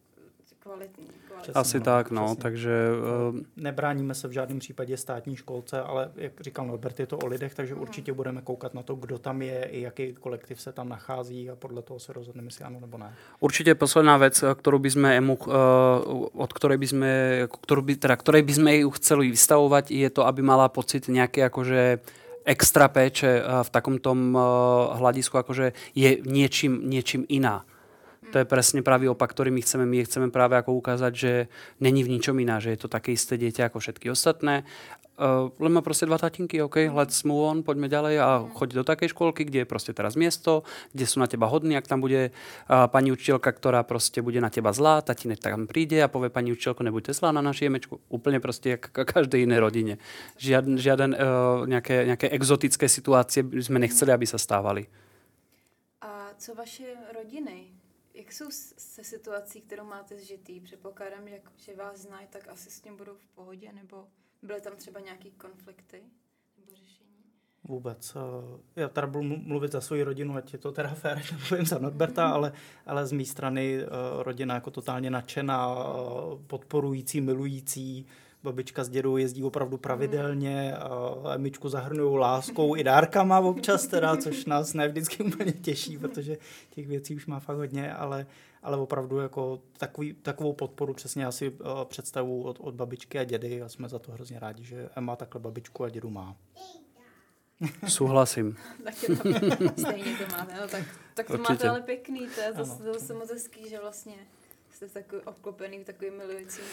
[0.63, 1.07] kvalitní.
[1.27, 1.53] kvalitní.
[1.53, 2.41] Asi no, tak, no, přesně.
[2.41, 2.89] takže
[3.29, 7.27] uh, Nebráníme se v žádném případě státní školce, ale jak říkal Norbert, je to o
[7.27, 10.89] lidech, takže určitě budeme koukat na to, kdo tam je, i jaký kolektiv se tam
[10.89, 13.13] nachází a podle toho se rozhodneme, jestli ano nebo ne.
[13.39, 15.51] určite posledná vec, ktorú by sme EMU, uh,
[16.31, 17.11] od ktorej by sme,
[17.51, 21.43] ktorú by, teda, ktorej by sme ju chceli vystavovať, je to, aby mala pocit nejaké
[21.51, 21.99] akože
[22.47, 27.67] extra péče v takom tom uh, hľadisku, akože je niečím, niečím iná.
[28.33, 29.85] To je presne pravý opak, ktorý my chceme.
[29.85, 31.31] My chceme práve ako ukázať, že
[31.77, 34.65] není v ničom iná, že je to také isté dieťa ako všetky ostatné.
[35.13, 38.83] Uh, len má proste dva tatinky, OK, let's move on, poďme ďalej a choď do
[38.83, 42.33] takej školky, kde je proste teraz miesto, kde sú na teba hodní, ak tam bude
[42.33, 46.49] uh, pani učiteľka, ktorá proste bude na teba zlá, tatinek tam príde a povie pani
[46.49, 48.01] učiteľko, nebuďte zlá na naši jemečku.
[48.09, 49.93] Úplne proste jak k každej inej rodine.
[50.41, 54.89] Žiaden, žiaden uh, nejaké, nejaké exotické situácie by sme nechceli, aby sa stávali.
[56.01, 57.82] A co vaše rodiny?
[58.13, 58.45] Jak jsou
[58.77, 60.59] se situací, kterou máte zžitý?
[60.59, 64.07] Předpokládám, že, že vás znají, tak asi s tím budou v pohodě, nebo
[64.41, 66.01] byly tam třeba nějaký konflikty
[66.57, 67.09] nebo řešení?
[67.63, 68.15] Vůbec.
[68.15, 71.35] eh, Já teda budu mlu- mluvit za svou rodinu, ať je to teda fér, že
[71.49, 72.53] mluvím za Norberta, ale,
[72.85, 73.87] ale z mé strany eh,
[74.23, 78.05] rodina jako totálně nadšená, eh, podporující, milující.
[78.43, 84.45] Babička s dědou jezdí opravdu pravidelně, a Emičku zahrnují láskou i dárkama občas teda, což
[84.45, 86.37] nás ne vždycky úplně těší, protože
[86.69, 88.25] těch věcí už má fakt hodně, ale,
[88.63, 93.61] ale opravdu jako takový, takovou podporu přesně asi uh, představu od, od babičky a dědy
[93.61, 96.35] a jsme za to hrozně rádi, že Emma takhle babičku a dědu má.
[97.87, 98.57] Súhlasím.
[98.83, 99.23] Tak je to
[99.81, 100.83] stejně to máte, no tak,
[101.13, 101.53] tak to Určitě.
[101.53, 104.13] máte ale pěkný, to je zase, zase moc hezký, že vlastně
[104.73, 106.63] jste takový obklopený takovým milujícím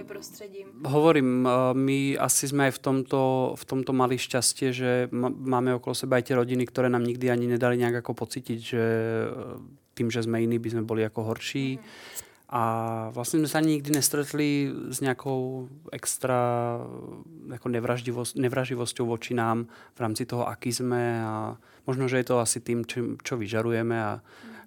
[0.00, 0.66] Eh, prostředím.
[0.86, 5.94] Hovorím, eh, my asi sme aj v tomto, v tomto mali šťastie, že máme okolo
[5.94, 10.08] seba aj tie rodiny, ktoré nám nikdy ani nedali nejak ako pocítiť, že eh, tým,
[10.10, 11.78] že sme iní, by sme boli ako horší.
[12.52, 12.62] A
[13.16, 16.38] vlastne sme sa ani nikdy nestretli s nejakou extra
[17.50, 19.66] eh, ako nevraždivost, nevraživosťou voči nám
[19.96, 21.56] v rámci toho, aký sme a
[21.88, 24.20] možno, že je to asi tým, čo, čo vyžarujeme a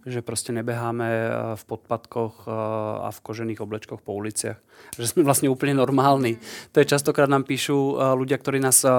[0.06, 2.52] že proste nebeháme eh, v podpadkoch eh,
[3.06, 4.62] a v kožených oblečkoch po uliciach.
[4.96, 6.40] Že sme vlastne úplne normálni.
[6.72, 8.92] To je častokrát nám píšu eh, ľudia, ktorí nás eh,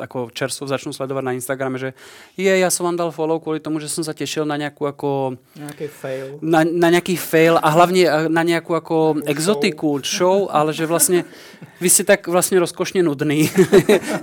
[0.00, 1.92] ako čerstvo začnú sledovať na Instagrame, že
[2.36, 5.36] je, ja som vám dal follow kvôli tomu, že som sa tešil na nejakú ako
[5.56, 6.26] Nějaký fail.
[6.40, 8.96] na, na nejaký fail a hlavne eh, na nejakú ako
[9.26, 11.28] exotiku, show, ale že vlastne
[11.82, 13.50] vy ste tak vlastne rozkošne nudní.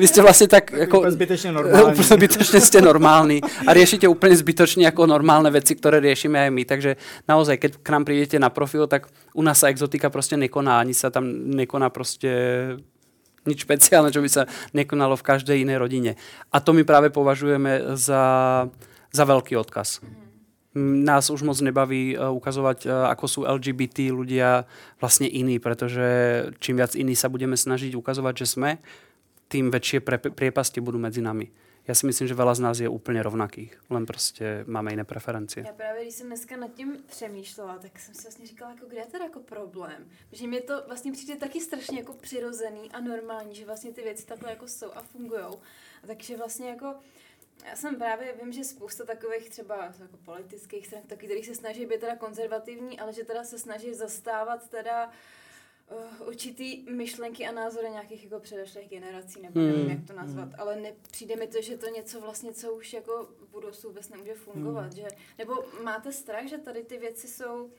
[0.02, 0.98] vy ste vlastne tak ako...
[1.06, 1.82] Úplně zbytečně normální.
[1.92, 6.64] Úplne zbytočne ste normálni a riešite úplne zbytočne ako normálne veci, ktoré riešime aj my.
[6.70, 6.92] Takže
[7.26, 10.94] naozaj, keď k nám prídete na profil, tak u nás sa exotika proste nekoná, ani
[10.94, 12.30] sa tam nekoná proste
[13.50, 14.46] nič špeciálne, čo by sa
[14.78, 16.12] nekonalo v každej inej rodine.
[16.54, 18.24] A to my práve považujeme za,
[19.10, 19.98] za veľký odkaz.
[20.78, 24.70] Nás už moc nebaví eh, ukazovať, eh, ako sú LGBT ľudia
[25.02, 26.06] vlastne iní, pretože
[26.62, 28.70] čím viac iní sa budeme snažiť ukazovať, že sme,
[29.50, 30.00] tým väčšie
[30.32, 31.52] priepasti budú medzi nami.
[31.90, 35.66] Ja si myslím, že veľa z nás je úplne rovnakých, len prostě máme iné preferencie.
[35.66, 38.98] Já právě, když jsem dneska nad tím přemýšlela, tak jsem si vlastně říkala, jako kde
[38.98, 40.10] je teda jako problém.
[40.32, 44.26] Že mi to vlastně přijde taky strašně jako přirozený a normální, že vlastně ty věci
[44.26, 45.58] takhle jako jsou a fungují.
[46.08, 46.96] Takže vlastně jako
[47.66, 51.86] já jsem právě, vím, že spousta takových třeba jako politických stran, taky, kterých se snaží
[51.86, 55.14] být teda konzervativní, ale že teda se snaží zastávat teda uh,
[56.28, 59.90] určitý myšlenky a názory nějakých jako předešlých generací, nebo nevím, Hmm.
[59.90, 63.52] jak to nazvat, ale nepřijde mi to, že to něco vlastně, co už jako v
[63.52, 67.72] budoucnu vůbec nemůže fungovat, že, nebo máte strach, že tady ty věci jsou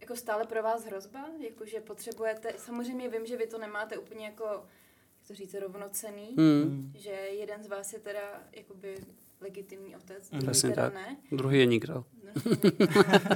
[0.00, 4.24] jako stále pro vás hrozba, jako že potřebujete, samozřejmě vím, že vy to nemáte úplně
[4.26, 6.92] jako, jak to říct, rovnocený, Hmm.
[6.98, 8.96] že jeden z vás je teda jakoby
[9.40, 10.38] legitimní otec, Mm.
[10.38, 10.94] druhý Přesně teda tak.
[10.94, 11.16] ne.
[11.32, 12.04] Druhý je nikdo.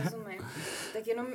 [0.04, 0.40] Rozumím.
[0.92, 1.26] Tak jenom,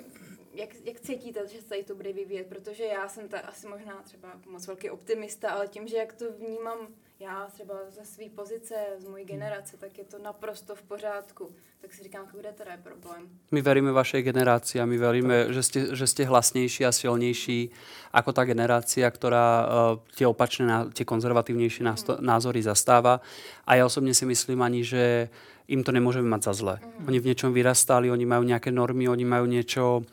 [0.53, 2.47] jak, jak cítíte, že se tady to bude vyvíjet?
[2.47, 6.25] Protože já jsem ta asi možná třeba moc velký optimista, ale tím, že jak to
[6.31, 6.87] vnímám
[7.19, 11.51] já třeba ze své pozice, z mojí generace, tak je to naprosto v pořádku.
[11.81, 13.29] Tak si říkám, kde teda je problém.
[13.51, 17.71] My veríme vašej generácii a my veríme, že ste, že ste hlasnejší a silnejší
[18.15, 19.67] ako tá generácia, ktorá uh,
[20.15, 23.19] tie opačné, tie konzervatívnejšie násto- názory zastáva.
[23.67, 25.27] A ja osobne si myslím ani, že
[25.67, 26.75] im to nemôžeme mať za zle.
[27.03, 30.07] Oni v niečom vyrastali, oni majú nejaké normy, oni majú niečo,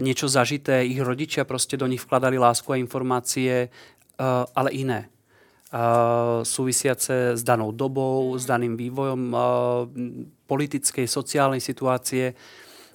[0.00, 5.12] niečo zažité, ich rodičia proste do nich vkladali lásku a informácie, uh, ale iné
[5.72, 9.40] uh, súvisiace s danou dobou, s daným vývojom uh,
[10.48, 12.32] politickej, sociálnej situácie.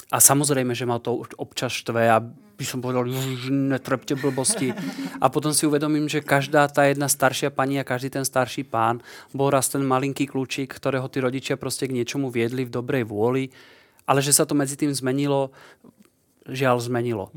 [0.08, 2.24] A samozrejme, že ma to občas štve a
[2.58, 4.74] by som povedal, "Ježiš, netrpte blbosti.
[5.24, 9.02] A potom si uvedomím, že každá tá jedna staršia pani a každý ten starší pán
[9.34, 13.50] bol raz ten malinký kľúčik, ktorého tí rodičia proste k niečomu viedli v dobrej vôli,
[14.06, 15.50] ale že sa to medzi tým zmenilo,
[16.48, 17.32] žiaľ zmenilo.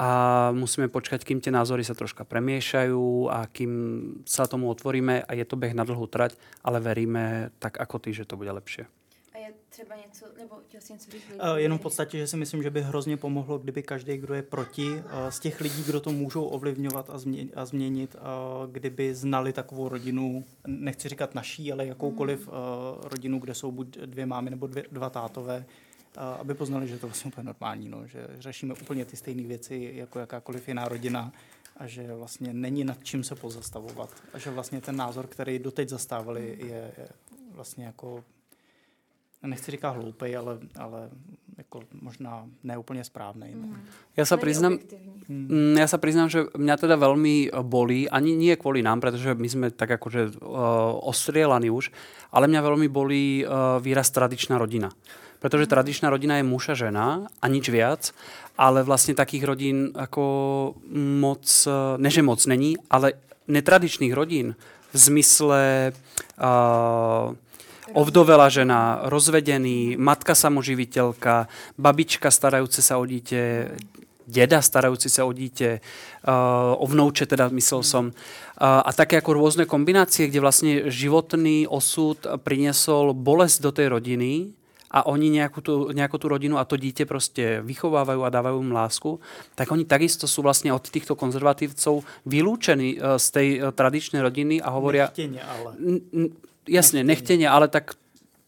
[0.00, 0.08] a
[0.56, 3.72] musíme počkať, kým tie názory sa troška premiešajú a kým
[4.24, 8.16] sa tomu otvoríme a je to beh na dlhú trať, ale veríme tak ako ty,
[8.16, 8.88] že to bude lepšie.
[9.34, 11.22] A je třeba něco, nebo chtěl jsi něco říct?
[11.34, 14.42] Uh, jenom v podstatě, že si myslím, že by hrozně pomohlo, kdyby každý, kdo je
[14.42, 19.14] proti, uh, z těch lidí, kdo to můžou ovlivňovat a, změnit, a změnit, uh, kdyby
[19.14, 22.54] znali takovou rodinu, nechci říkat naší, ale jakoukoliv uh,
[23.02, 25.64] rodinu, kde jsou buď dvě mámy nebo dvě, dva tátové,
[26.16, 30.18] aby poznali, že to vlastně úplně normální, no, že řešíme úplně ty stejné věci jako
[30.18, 31.32] jakákoliv jiná rodina
[31.76, 35.88] a že vlastně není nad čím se pozastavovat a že vlastně ten názor, který doteď
[35.88, 37.08] zastávali, je, je
[37.54, 38.24] vlastně jako
[39.42, 41.10] nechci říkat hloupej, ale, ale
[41.58, 43.52] jako možná neúplně správný.
[43.54, 43.66] No.
[43.66, 43.80] Mhm.
[44.16, 44.80] Ja sa, priznám,
[45.28, 49.48] mm, ja sa priznám, že mňa teda veľmi bolí, ani nie kvôli nám, pretože my
[49.48, 51.88] sme tak akože uh, ostrielaní už,
[52.32, 54.92] ale mňa veľmi bolí uh, výraz tradičná rodina.
[55.40, 58.12] Pretože tradičná rodina je muž a žena a nič viac,
[58.60, 60.24] ale vlastne takých rodín ako
[60.94, 61.48] moc,
[61.96, 63.16] ne že moc není, ale
[63.48, 64.52] netradičných rodín
[64.92, 67.32] v zmysle uh,
[67.94, 73.72] ovdovela žena, rozvedený, matka samoživiteľka, babička starajúce sa o dieťa,
[74.30, 78.04] deda starajúci sa o dieťa, uh, o vnouče teda myslel som.
[78.10, 84.59] Uh, a také ako rôzne kombinácie, kde vlastne životný osud priniesol bolesť do tej rodiny
[84.90, 88.74] a oni nejakú tú, nejakú tú rodinu a to dieťa proste vychovávajú a dávajú im
[88.74, 89.22] lásku,
[89.54, 94.58] tak oni takisto sú vlastne od týchto konzervatívcov vylúčení e, z tej e, tradičnej rodiny
[94.58, 95.14] a hovoria...
[95.14, 95.70] Nechtenie, ale.
[96.66, 97.94] Jasne, nechtenie, ale tak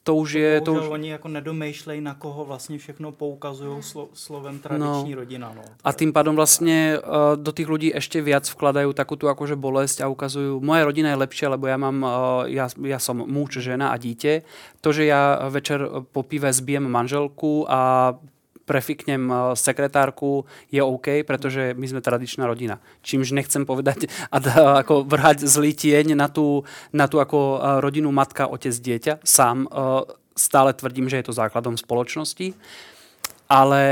[0.03, 0.61] to už je...
[0.61, 0.89] To už...
[0.89, 5.17] oni jako nedomýšlej, na koho vlastně všechno poukazují slo, slovem tradiční no.
[5.17, 5.53] rodina.
[5.57, 5.63] No.
[5.85, 10.03] A tým pádom vlastně uh, do tých ľudí ešte viac vkladajú takú tú akože bolesť
[10.03, 12.11] a ukazujú, moja rodina je lepšia, lebo ja mám, uh,
[12.51, 14.43] ja, ja som muž, žena a dieťa.
[14.83, 18.15] To, že ja večer po pive zbijem manželku a
[18.65, 22.79] prefiknem eh, sekretárku, je OK, pretože my sme tradičná rodina.
[23.03, 24.39] Čímž nechcem povedať a
[24.83, 29.23] ako vrhať zlý tieň na tú, na tú ako eh, rodinu matka, otec, dieťa.
[29.23, 32.57] Sám uh, stále tvrdím, že je to základom spoločnosti.
[33.53, 33.85] Ale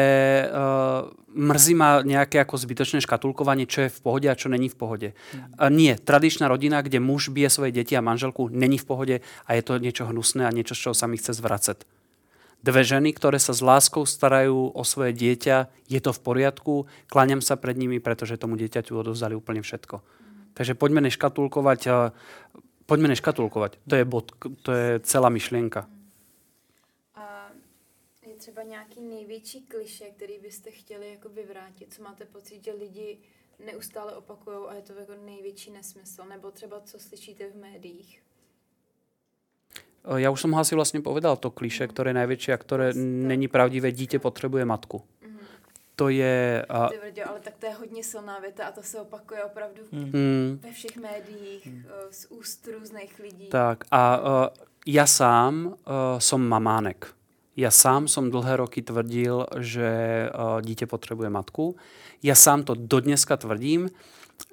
[0.49, 1.05] uh,
[1.37, 5.09] mrzí ma nejaké ako zbytočné škatulkovanie, čo je v pohode a čo není v pohode.
[5.12, 5.68] Mm.
[5.77, 9.62] Nie, tradičná rodina, kde muž bije svoje deti a manželku, není v pohode a je
[9.62, 11.99] to niečo hnusné a niečo, z čoho sa mi chce zvracať
[12.62, 16.74] dve ženy, ktoré sa s láskou starajú o svoje dieťa, je to v poriadku,
[17.08, 20.00] kláňam sa pred nimi, pretože tomu dieťaťu odovzdali úplne všetko.
[20.54, 22.12] Takže poďme neškatulkovať,
[22.84, 23.80] poďme neškatulkovať.
[23.88, 24.32] To je bod,
[24.62, 25.88] to je celá myšlienka.
[27.14, 27.50] A
[28.26, 31.94] je třeba nějaký největší kliše, který byste chtěli jako vyvrátit?
[31.94, 33.18] Co máte pocit, že lidi
[33.64, 36.24] neustále opakují a je to jako největší nesmysl?
[36.24, 38.22] Nebo třeba co slyšíte v médiích?
[40.05, 43.48] Eh, ja už ho asi vlastne povedal, to kliše, ktoré je najväčšie a ktoré není
[43.48, 45.03] pravdivé, dítě potřebuje matku.
[45.22, 45.38] Mhm.
[45.96, 46.64] To je...
[46.70, 46.88] Uh...
[46.88, 50.59] Tvrdě, ale tak to je hodně silná věta a to se opakuje opravdu mm.
[50.62, 51.84] ve všech médiích, mm.
[52.11, 53.46] z úst různých lidí.
[53.46, 54.26] Tak a uh,
[54.86, 55.74] ja sám uh,
[56.18, 57.12] som mamánek.
[57.57, 59.90] Ja sám som dlhé roky tvrdil, že
[60.32, 61.76] uh, dítě potřebuje matku.
[62.22, 63.92] Ja sám to dodneska tvrdím,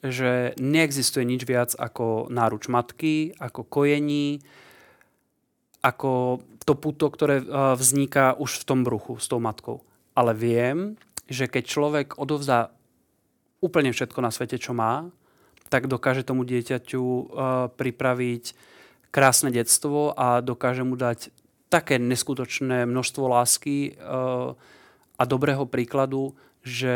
[0.03, 4.43] že neexistuje nič viac ako náruč matky, ako kojení,
[5.81, 7.45] ako to puto, ktoré eh,
[7.79, 9.87] vzniká už v tom bruchu s tou matkou.
[10.17, 10.99] Ale viem,
[11.31, 12.73] že keď človek odovzdá
[13.63, 15.07] úplne všetko na svete, čo má,
[15.67, 17.21] tak dokáže tomu dieťaťu uh,
[17.75, 18.55] pripraviť
[19.11, 21.27] krásne detstvo a dokáže mu dať
[21.67, 24.55] také neskutočné množstvo lásky uh,
[25.19, 26.95] a dobrého príkladu, že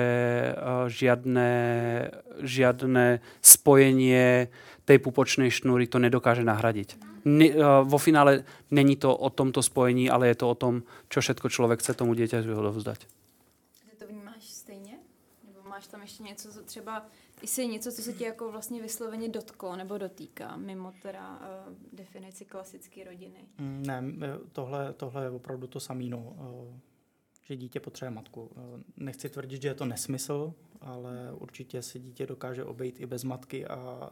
[0.88, 1.52] žiadne,
[2.40, 4.48] žiadne spojenie
[4.88, 10.10] tej pupočnej šnúry to nedokáže nahradiť ne, uh, vo finále není to o tomto spojení,
[10.10, 13.00] ale je to o tom, čo všetko člověk chce tomu dieťaťu odovzdať.
[13.90, 15.00] Ty to vnímáš stejně?
[15.48, 17.06] Nebo máš tam ještě něco, co třeba,
[17.42, 22.46] jestli něco, co se ti jako vlastně vysloveně dotklo nebo dotýká, mimo teda uh, definici
[22.46, 23.40] klasické rodiny?
[23.58, 24.04] Mm, ne,
[24.52, 26.80] tohle, tohle je opravdu to samé, no, uh,
[27.44, 28.42] že dítě potřebuje matku.
[28.42, 33.24] Uh, nechci tvrdit, že je to nesmysl, ale určitě se dítě dokáže obejít i bez
[33.24, 34.10] matky a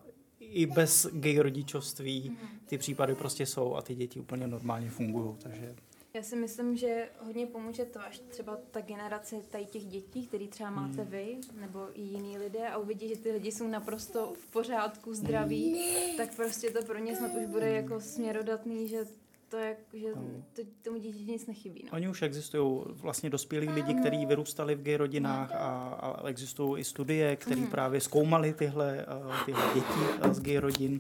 [0.50, 5.76] i bez gay rodičovství ty případy prostě jsou a ty děti úplně normálně fungují, takže...
[6.14, 10.48] Já si myslím, že hodně pomůže to, až třeba ta generace tady těch dětí, který
[10.48, 11.12] třeba máte hmm.
[11.12, 15.74] vy, nebo i jiní lidé a uvidí, že ty lidi jsou naprosto v pořádku, zdraví,
[15.74, 16.18] hmm.
[16.18, 19.06] tak prostě to pro ně snad už bude jako směrodatný, že
[19.50, 20.22] to je, že no.
[20.54, 21.84] to, tomu dítěti nic nechybí.
[21.86, 21.92] No.
[21.92, 25.56] Oni už existují vlastně dospělí lidi, kteří vyrůstali v gay rodinách a,
[26.02, 27.68] a existují i studie, které mm.
[27.68, 31.00] právě zkoumaly tyhle, eh, tyhle děti eh, z gay rodin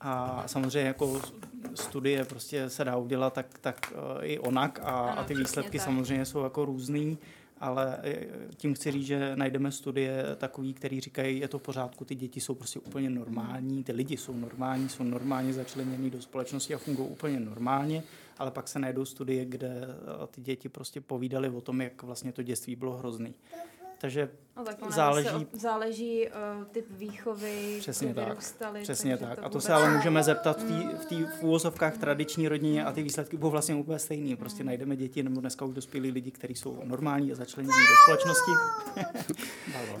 [0.00, 1.22] a samozřejmě jako
[1.74, 5.78] studie prostě se dá udělat tak, tak eh, i onak a, ano, a ty výsledky
[5.78, 5.84] tak.
[5.84, 7.18] samozřejmě jsou jako různý
[7.60, 8.26] ale eh,
[8.56, 12.40] tím chci říct, že najdeme studie takový, který říkají, je to v pořádku, ty děti
[12.40, 17.08] jsou prostě úplně normální, ty lidi jsou normální, jsou normálně začlenění do společnosti a fungují
[17.08, 18.02] úplně normálně,
[18.38, 22.32] ale pak se najdou studie, kde eh, ty děti prostě povídali o tom, jak vlastně
[22.32, 23.34] to dětství bylo hrozný.
[23.98, 29.38] Takže no, tak záleží, se, záleží uh, typ výchovy, přesně tak, vyrůstali, přesně tak.
[29.38, 32.84] To a to se ale můžeme zeptat v té v, tý, v úvozovkách tradiční rodině
[32.84, 34.36] a ty výsledky budou vlastně úplně stejný.
[34.36, 34.66] Prostě mm.
[34.66, 38.50] najdeme děti nebo dneska už dospělí lidi, kteří jsou normální a začlenění do společnosti.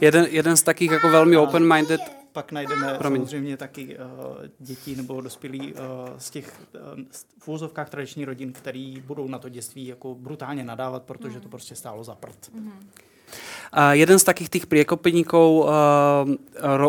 [0.00, 2.00] jeden, jeden z takých jako velmi open-minded
[2.32, 3.20] pak najdeme Promiň.
[3.22, 4.02] samozřejmě taky uh,
[4.58, 5.80] děti nebo dospělí uh,
[6.18, 7.04] z těch uh,
[7.38, 11.50] v úvozovkách tradiční rodin, který budou na to dětství jako brutálně nadávat, protože to mm.
[11.50, 12.50] prostě stálo za prd.
[12.54, 12.90] Mm.
[13.76, 15.48] Jeden z takých tých priekopeníkov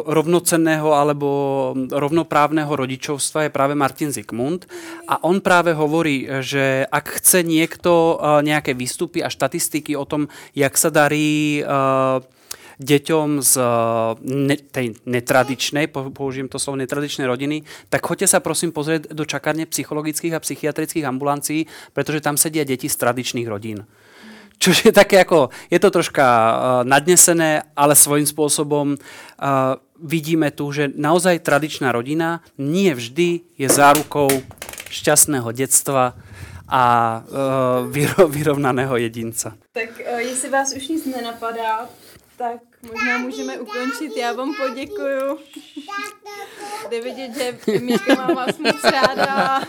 [0.08, 1.30] rovnocenného alebo
[1.92, 4.72] rovnoprávneho rodičovstva je práve Martin Zikmund.
[5.12, 10.80] A on práve hovorí, že ak chce niekto nejaké výstupy a štatistiky o tom, jak
[10.80, 11.60] sa darí
[12.78, 13.54] deťom z
[14.24, 19.68] ne, tej netradičnej, použijem to slovo netradičnej rodiny, tak choďte sa prosím pozrieť do čakárne
[19.68, 23.84] psychologických a psychiatrických ambulancií, pretože tam sedia deti z tradičných rodín.
[24.58, 28.98] Čož je také jako, je to troška uh, nadnesené, ale svojím spôsobom uh,
[30.02, 34.30] vidíme tu, že naozaj tradičná rodina nie vždy je zárukou
[34.90, 36.18] šťastného detstva
[36.68, 36.84] a
[37.22, 39.54] uh, vyro, vyrovnaného jedinca.
[39.72, 41.86] Tak uh, jestli vás už nic nenapadá,
[42.38, 42.62] tak
[42.92, 44.18] možná můžeme ukončit.
[44.18, 45.38] Já vám poděkuju.
[46.90, 49.62] Jde vidět, že Míška má vás moc ráda.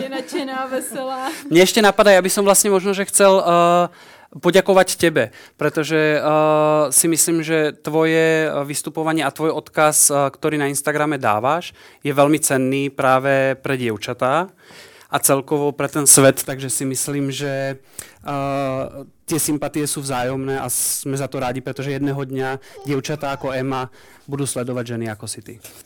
[0.00, 1.30] Je nadšená, veselá.
[1.50, 7.08] Mně ještě napadá, já bych vlastně možno, že chcel uh, poďakovať tebe, pretože uh, si
[7.08, 11.72] myslím, že tvoje vystupovanie a tvoj odkaz, uh, ktorý na Instagrame dáváš,
[12.04, 14.48] je veľmi cenný práve pre dievčatá
[15.06, 17.78] a celkovo pre ten svet, takže si myslím, že
[18.26, 23.54] uh, tie sympatie sú vzájomné a sme za to rádi, pretože jedného dňa dievčatá ako
[23.54, 23.86] Emma
[24.26, 25.54] budú sledovať ženy ako si ty.